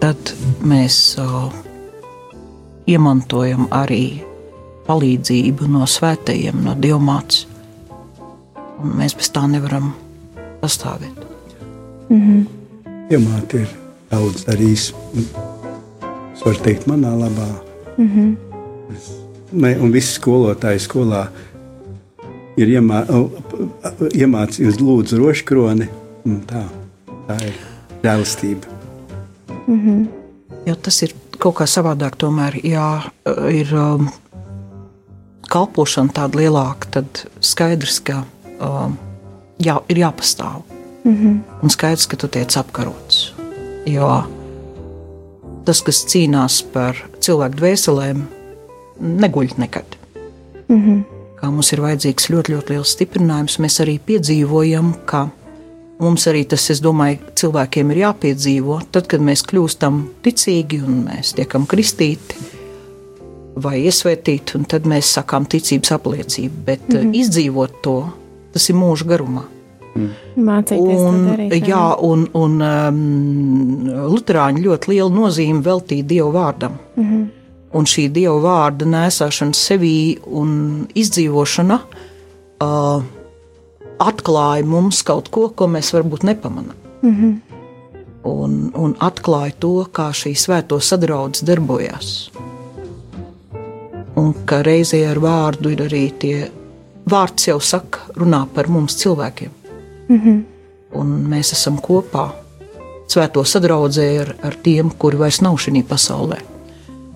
tad 0.00 0.34
mēs 0.62 1.16
uh, 1.18 1.52
iemantojam 2.86 3.68
arī 3.70 4.22
palīdzību 4.86 5.68
no 5.68 5.86
svētajiem, 5.86 6.64
no 6.64 6.74
dievmātes. 6.74 7.46
Un 8.82 8.96
mēs 8.98 9.16
bez 9.16 9.30
tā 9.32 9.46
nevaram 9.48 9.92
pastāvēt. 10.60 11.24
Mm 12.08 12.20
-hmm. 12.20 12.46
Dievmāte 13.10 13.60
ir 13.60 13.68
daudz 14.10 14.44
darījis. 14.44 14.92
Es 16.34 16.44
varu 16.44 16.58
teikt, 16.62 16.86
manā 16.86 17.12
labā. 17.18 17.48
Mm 17.96 18.08
-hmm. 18.08 18.36
es, 18.96 19.23
un 19.54 19.92
visi 19.94 20.16
skolotāji 20.18 20.82
skolā 20.82 21.26
ir 22.60 22.70
iemā, 22.76 23.04
iemācījuši 24.14 24.82
lūdzu 24.82 25.20
roškroni. 25.20 25.88
Tā, 26.48 26.64
tā 27.28 27.38
ir 27.44 27.56
žēlastība. 28.02 28.66
Mm 29.66 29.80
-hmm. 29.80 30.06
Jo 30.66 30.74
tas 30.74 31.02
ir 31.02 31.14
kaut 31.38 31.54
kā 31.54 31.66
savādāk, 31.66 32.16
tomēr, 32.16 32.60
jā, 32.64 33.02
ir 33.52 33.74
um, 33.74 34.08
kalpošana 35.50 36.12
tāda 36.12 36.38
lielāka, 36.38 36.88
tad 36.90 37.26
skaidrs, 37.40 38.00
ka 38.00 38.24
um, 38.60 38.96
jā, 39.58 39.80
ir 39.88 39.96
jāpastāv. 39.96 40.62
Mm 41.04 41.14
-hmm. 41.16 41.38
Un 41.62 41.70
skaidrs, 41.70 42.06
ka 42.06 42.16
tu 42.16 42.28
tiec 42.28 42.56
apkarots. 42.56 43.34
Jo 43.86 44.24
tas, 45.64 45.82
kas 45.82 46.04
cīnās 46.06 46.62
par 46.72 46.96
cilvēku 47.20 47.56
dvēselēm, 47.56 48.22
neguļ 49.00 49.58
nekad. 49.58 49.98
Mm 50.68 50.80
-hmm 50.80 51.14
kā 51.44 51.50
mums 51.52 51.74
ir 51.74 51.82
vajadzīgs 51.84 52.30
ļoti, 52.32 52.54
ļoti 52.56 52.72
liels 52.72 52.94
stiprinājums. 52.96 53.58
Mēs 53.60 53.76
arī 53.84 53.98
piedzīvojam, 54.08 54.94
ka 55.08 55.26
mums 56.00 56.24
arī 56.30 56.44
tas, 56.48 56.64
es 56.72 56.80
domāju, 56.84 57.20
cilvēkiem 57.36 57.92
ir 57.92 58.02
jāpiedzīvo. 58.06 58.80
Tad, 58.94 59.10
kad 59.12 59.24
mēs 59.24 59.44
kļūstam 59.50 60.00
ticīgi 60.24 60.80
un 60.84 61.04
mēs 61.10 61.34
tiekam 61.36 61.68
kristīti 61.68 62.50
vai 63.60 63.76
iesvētīti, 63.84 64.56
un 64.58 64.64
tad 64.66 64.88
mēs 64.90 65.12
sakām 65.18 65.44
ticības 65.46 65.92
apliecību. 65.98 66.64
Bet 66.66 66.88
mm 66.88 66.96
-hmm. 66.96 67.18
izdzīvot 67.20 67.76
to, 67.84 67.98
tas 68.56 68.70
ir 68.70 68.80
mūža 68.80 69.06
garumā. 69.12 69.44
Mm. 69.94 70.10
Mācīties 70.48 71.04
un, 71.06 71.20
darīt, 71.28 71.68
jā, 71.68 71.84
un, 72.02 72.24
un 72.34 72.56
um, 72.66 73.86
Lutāņi 74.10 74.64
ļoti 74.64 74.90
lielu 74.90 75.12
nozīmi 75.14 75.62
veltīja 75.62 76.02
Dievu 76.02 76.32
vārdam. 76.34 76.80
Mm 76.96 77.04
-hmm 77.04 77.43
un 77.74 77.88
šī 77.88 78.06
dieva 78.14 78.38
vārda 78.42 78.86
nēsāšana 78.88 79.56
sevī 79.58 80.16
un 80.24 80.84
izdzīvošana 80.94 81.78
uh, 81.82 83.02
atklāja 84.04 84.66
mums 84.68 85.02
kaut 85.06 85.30
ko, 85.34 85.48
ko 85.50 85.68
mēs 85.70 85.92
varbūt 85.94 86.26
nepamanām. 86.30 86.76
Mm 87.02 87.14
-hmm. 87.16 87.34
un, 88.30 88.70
un 88.74 88.94
atklāja 89.00 89.52
to, 89.58 89.86
kā 89.92 90.08
šī 90.12 90.34
svēto 90.34 90.80
sadraudzes 90.80 91.44
darbojas. 91.44 92.30
Un 94.16 94.32
ka 94.46 94.62
reizē 94.62 95.10
ar 95.10 95.18
vārdu 95.18 95.70
ir 95.72 95.82
arī 95.88 96.12
tie 96.18 96.50
vārds 97.10 97.48
jau 97.48 97.60
saka, 97.60 97.98
runā 98.16 98.46
par 98.54 98.68
mums 98.68 98.96
cilvēkiem. 98.96 99.50
Mm 100.08 100.20
-hmm. 100.20 100.42
Un 100.92 101.26
mēs 101.30 101.52
esam 101.52 101.78
kopā, 101.78 102.28
svēto 103.06 103.44
sadraudzē 103.44 104.20
ar, 104.20 104.34
ar 104.42 104.54
tiem, 104.62 104.90
kuri 104.90 105.16
vairs 105.16 105.40
nav 105.40 105.56
šajā 105.56 105.84
pasaulē 105.88 106.53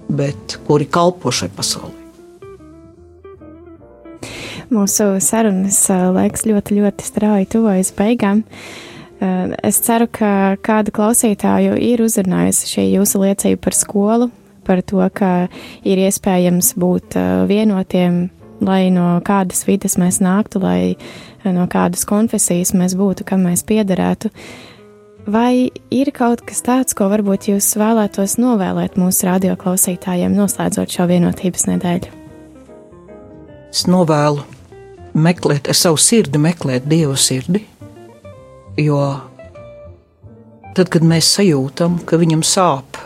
bet 0.09 0.59
kuri 0.67 0.89
kalpo 0.91 1.33
šai 1.35 1.51
pasaulē. 1.55 1.95
Mūsu 4.69 5.15
sarunas 5.25 5.81
laiks 5.89 6.45
ļoti, 6.45 6.77
ļoti 6.77 7.07
strauji 7.07 7.49
tuvojas 7.55 7.93
beigām. 7.97 8.43
Es 9.65 9.81
ceru, 9.83 10.07
ka 10.13 10.59
kādu 10.63 10.93
klausītāju 10.95 11.79
ir 11.81 12.03
uzrunājusi 12.05 12.69
šī 12.75 12.85
jūsu 12.99 13.23
liecība 13.25 13.63
par 13.65 13.77
skolu, 13.77 14.29
par 14.69 14.85
to, 14.85 15.01
ka 15.15 15.49
ir 15.89 16.05
iespējams 16.05 16.75
būt 16.79 17.17
vienotiem, 17.49 18.27
lai 18.61 18.83
no 18.93 19.17
kādas 19.25 19.65
vidas 19.67 19.97
mēs 19.99 20.21
nāktu, 20.21 20.61
lai 20.63 20.97
no 21.49 21.65
kādas 21.71 22.05
konfesijas 22.07 22.75
mēs 22.77 22.95
būtu, 22.99 23.25
kam 23.25 23.49
mēs 23.49 23.65
piederētu. 23.67 24.29
Uh, 24.29 24.68
Vai 25.29 25.69
ir 25.93 26.09
kaut 26.17 26.41
kas 26.49 26.63
tāds, 26.65 26.95
ko 26.97 27.05
varbūt 27.13 27.51
jūs 27.51 27.67
vēlētos 27.77 28.39
novēlēt 28.41 28.95
mūsu 28.97 29.27
radioklausītājiem, 29.29 30.33
noslēdzot 30.33 30.95
šo 30.95 31.05
vienotības 31.11 31.67
nedēļu? 31.69 32.13
Es 33.69 33.83
novēlu 33.85 34.41
meklēt 35.13 35.69
ar 35.69 35.77
savu 35.77 36.01
sirdi, 36.01 36.41
meklēt 36.41 36.89
dievu 36.89 37.19
sirdi, 37.21 37.61
jo 38.81 39.03
tad, 40.73 40.89
kad 40.89 41.05
mēs 41.05 41.29
sajūtam, 41.37 42.01
ka 42.09 42.17
viņam 42.17 42.41
sāp 42.41 42.97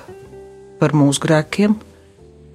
par 0.78 0.94
mūsu 0.94 1.26
grēkiem, 1.26 1.74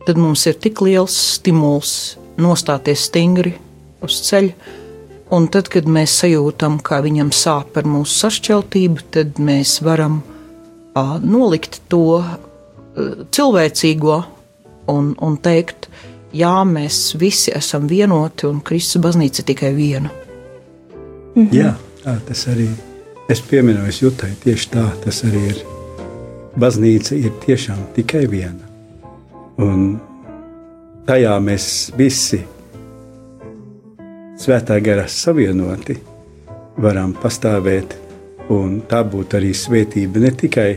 tad 0.07 0.15
mums 0.15 0.47
ir 0.47 0.55
tik 0.63 0.79
liels 0.85 1.19
stimuls 1.35 2.15
nostāties 2.39 3.09
stingri 3.09 3.57
uz 3.99 4.23
ceļa 4.29 4.86
Un 5.33 5.49
tad, 5.51 5.67
kad 5.67 5.87
mēs 5.91 6.13
sajūtam, 6.21 6.77
kā 6.79 7.01
viņam 7.03 7.33
sāp 7.35 7.73
par 7.75 7.87
mūsu 7.89 8.21
sašķeltību, 8.23 9.07
tad 9.11 9.41
mēs 9.43 9.81
varam 9.83 10.21
uh, 10.21 11.17
nolikt 11.19 11.81
to 11.91 12.21
uh, 12.21 12.37
cilvēcīgo 13.35 14.21
un, 14.93 15.11
un 15.19 15.35
teikt, 15.43 15.89
jā, 16.31 16.53
mēs 16.63 17.17
visi 17.19 17.51
esam 17.55 17.89
vienoti 17.91 18.47
un 18.47 18.61
Kristus 18.63 19.03
baznīca 19.03 19.43
tikai 19.51 19.73
viena. 19.75 20.13
Mhm. 21.35 21.51
Jā, 21.53 21.75
tā 22.05 22.15
tas 22.29 22.47
arī 22.47 22.69
es 23.29 23.43
pieminu, 23.43 23.83
es 23.87 23.99
jutai 24.01 24.31
tieši 24.43 24.71
tā, 24.73 24.87
tas 25.03 25.23
arī 25.27 25.43
ir. 25.51 25.63
Baznīca 26.57 27.13
ir 27.19 27.35
tiešām 27.43 27.83
tikai 27.93 28.23
viena. 28.31 28.63
Un 29.61 29.99
tajā 31.05 31.35
mēs 31.43 31.91
visi 31.97 32.39
svētā 34.37 34.79
garā 34.83 35.07
savienoti, 35.09 35.97
varam 36.77 37.15
pastāvēt. 37.21 37.97
Un 38.53 38.81
tā 38.87 39.01
būtu 39.03 39.35
arī 39.39 39.51
svētība 39.57 40.21
ne 40.23 40.29
tikai 40.31 40.69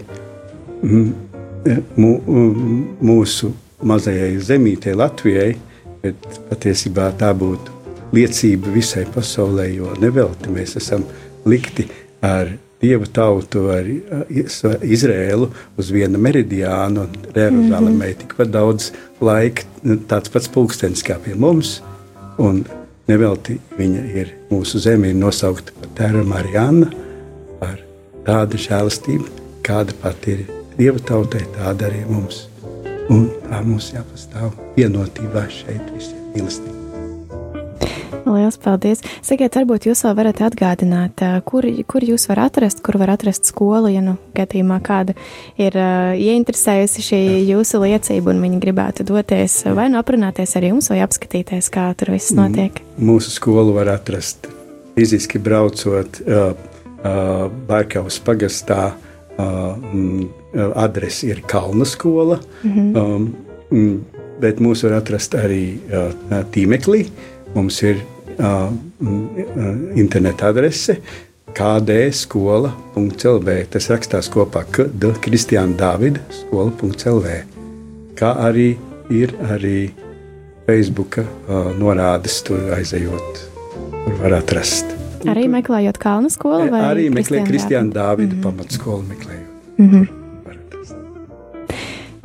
mūsu 3.10 3.52
mazajai 3.86 4.32
zemītei, 4.42 4.96
Latvijai, 4.98 5.52
bet 6.02 6.40
patiesībā 6.48 7.12
tā 7.20 7.30
būtu 7.36 7.76
liecība 8.16 8.72
visai 8.74 9.04
pasaulē, 9.14 9.68
jo 9.76 9.92
nevelti 10.02 10.50
mēs 10.50 10.76
esam 10.80 11.06
likti 11.46 11.86
ar 12.26 12.56
Dievu 12.80 13.04
tautu, 13.12 13.66
ar 13.68 13.84
Izrēlu 14.80 15.50
uz 15.76 15.90
viena 15.92 16.16
meridiāna, 16.16 17.02
un 17.04 17.26
Jeruzalemē 17.34 17.92
mm 17.92 18.00
-hmm. 18.00 18.20
tikpat 18.22 18.48
daudz 18.48 18.92
laika, 19.20 19.62
tāds 20.08 20.32
pats 20.32 20.48
pulkstenis 20.48 21.04
kā 21.04 21.18
pie 21.20 21.34
mums. 21.34 21.82
Un 22.38 22.64
Nevelti 23.08 23.56
viņa 23.78 24.02
ir 24.14 24.34
mūsu 24.50 24.80
zeme, 24.82 25.10
ir 25.10 25.18
nosaukta 25.18 25.74
par 25.78 25.92
Tēra 25.98 26.24
Marijāna, 26.26 26.90
par 27.62 27.80
tādu 28.26 28.60
žēlastību, 28.60 29.28
kāda 29.66 29.96
pati 30.02 30.36
ir 30.36 30.44
Dieva 30.76 31.00
tautai, 31.04 31.42
tāda 31.58 31.90
arī 31.90 32.04
mums. 32.08 32.46
Un 33.10 33.28
tā 33.48 33.62
mums 33.66 33.90
jāpastāv 33.92 34.54
vienotībā 34.78 35.48
šeit 35.52 35.90
visiem 35.96 36.30
mīlestībā. 36.36 36.79
Lielas 38.30 38.58
paldies! 38.62 39.02
Sakiet, 39.26 39.56
varbūt 39.58 39.88
jūs 39.88 40.04
vēl 40.06 40.14
varat 40.18 40.40
atgādināt, 40.46 41.22
kur, 41.48 41.66
kur 41.90 42.04
jūs 42.06 42.28
varat 42.30 42.50
atrast, 42.50 42.82
kur 42.84 42.98
var 43.00 43.14
atrast 43.14 43.48
skolu, 43.48 43.90
ja 43.92 44.02
nu 44.04 44.16
gadījumā 44.36 44.78
kāda 44.84 45.14
ir 45.60 45.76
uh, 45.78 46.12
ieinteresējusi 46.14 47.04
šī 47.04 47.20
jūsu 47.50 47.80
liecība 47.82 48.32
un 48.32 48.42
viņi 48.44 48.60
gribētu 48.62 49.06
doties 49.08 49.60
vai 49.76 49.88
nu 49.92 50.00
aprunāties 50.00 50.56
ar 50.58 50.66
jums 50.70 50.90
vai 50.92 51.00
apskatīties, 51.04 51.70
kā 51.72 51.90
tur 51.98 52.12
viss 52.14 52.34
notiek. 52.36 52.80
Mūsu 53.00 53.32
skolu 53.34 53.74
var 53.76 53.92
atrast 53.96 54.48
fiziski 54.98 55.40
braucot 55.42 56.20
uh, 56.26 56.52
uh, 56.52 57.46
Bārkaus 57.68 58.20
pagastā, 58.24 58.92
uh, 59.40 60.70
adrese 60.78 61.30
ir 61.30 61.42
Kalna 61.46 61.84
skola, 61.84 62.40
mm 62.62 62.72
-hmm. 62.74 63.32
um, 63.70 64.00
bet 64.40 64.60
mūs 64.60 64.82
var 64.84 64.98
atrast 65.00 65.34
arī 65.34 65.76
uh, 65.76 66.44
tīmeklī. 66.52 67.06
Mums 67.54 67.82
ir 67.82 67.98
interneta 69.96 70.48
adrese 70.48 70.96
kdskola.lv. 71.56 73.48
Tas 73.72 73.88
rakstās 73.90 74.30
kopā 74.32 74.64
Kristiāna 75.24 75.74
Dāvida 75.78 76.20
skola.lv. 76.34 77.26
Kā 78.18 78.30
arī 78.46 78.68
ir 79.10 79.34
arī 79.50 79.90
Facebook 80.68 81.18
uh, 81.18 81.26
norādes, 81.78 82.42
tur 82.46 82.60
aizejot, 82.76 83.42
tur 83.96 84.14
var 84.20 84.32
atrast. 84.38 84.86
Arī 85.28 85.48
meklējot 85.52 85.98
Kalnu 86.00 86.30
skolu 86.32 86.70
vai 86.72 86.82
arī 86.92 87.10
meklējot 87.12 87.48
Kristiāna 87.48 87.92
Dāvida 87.92 88.32
mm 88.32 88.38
-hmm. 88.38 88.42
pamatskolu 88.42 89.02
meklējot. 89.08 89.48
Mm 89.78 89.90
-hmm. 89.90 90.19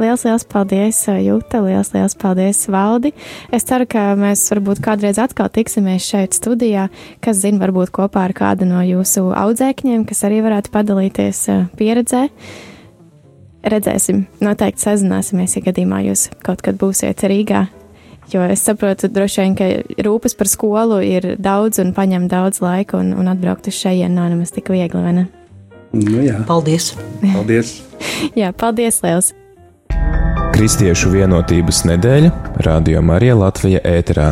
Liels, 0.02 0.26
liels 0.28 0.44
paldies, 0.52 1.00
Jūta, 1.08 1.62
liels, 1.64 1.94
liels 1.96 2.18
paldies, 2.20 2.66
Valdi. 2.72 3.14
Es 3.56 3.64
ceru, 3.68 3.88
ka 3.88 4.10
mēs 4.20 4.44
varbūt 4.52 4.82
kādreiz 4.84 5.20
atkal 5.22 5.48
tiksimies 5.54 6.04
šeit 6.04 6.36
studijā, 6.36 6.90
kas 7.24 7.40
zina, 7.44 7.62
varbūt 7.64 7.94
kopā 7.96 8.26
ar 8.28 8.36
kādu 8.36 8.68
no 8.68 8.84
jūsu 8.84 9.30
audzēkņiem, 9.36 10.04
kas 10.10 10.26
arī 10.28 10.42
varētu 10.46 10.74
padalīties 10.76 11.46
pieredzē. 11.80 12.28
Redzēsim, 13.66 14.28
noteikti 14.46 14.84
sazināsimies, 14.84 15.56
ja 15.58 15.66
gadījumā 15.72 16.04
jūs 16.10 16.28
kaut 16.46 16.62
kad 16.66 16.78
būsiet 16.78 17.24
Rīgā 17.26 17.66
Jo 18.34 18.42
es 18.50 18.64
saprotu, 18.66 19.08
droši 19.08 19.42
vien, 19.44 19.56
ka 19.58 19.68
rūpes 20.06 20.34
par 20.38 20.50
skolu 20.50 20.98
ir 21.06 21.36
daudz 21.38 21.80
un 21.84 21.94
paņem 21.94 22.26
daudz 22.32 22.62
laika, 22.64 22.98
un, 22.98 23.14
un 23.14 23.30
atbraukt 23.30 23.70
uz 23.70 23.78
šejienes 23.78 24.18
nav 24.18 24.32
nemaz 24.34 24.54
tik 24.56 24.74
viegli? 24.74 25.28
Nu, 25.96 26.20
jā. 26.26 26.42
paldies! 26.50 26.96
Paldies! 27.22 27.78
jā, 28.42 28.52
paldies, 28.58 29.02
Liels! 29.06 29.34
Kristiešu 30.56 31.12
vienotības 31.12 31.84
nedēļa 31.90 32.32
Radio 32.68 33.02
Marija 33.04 33.36
Latvija 33.36 33.84
ēterā 33.84 34.32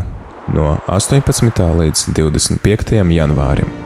no 0.56 0.78
18. 0.88 1.64
līdz 1.84 2.10
25. 2.16 3.02
janvārim. 3.12 3.83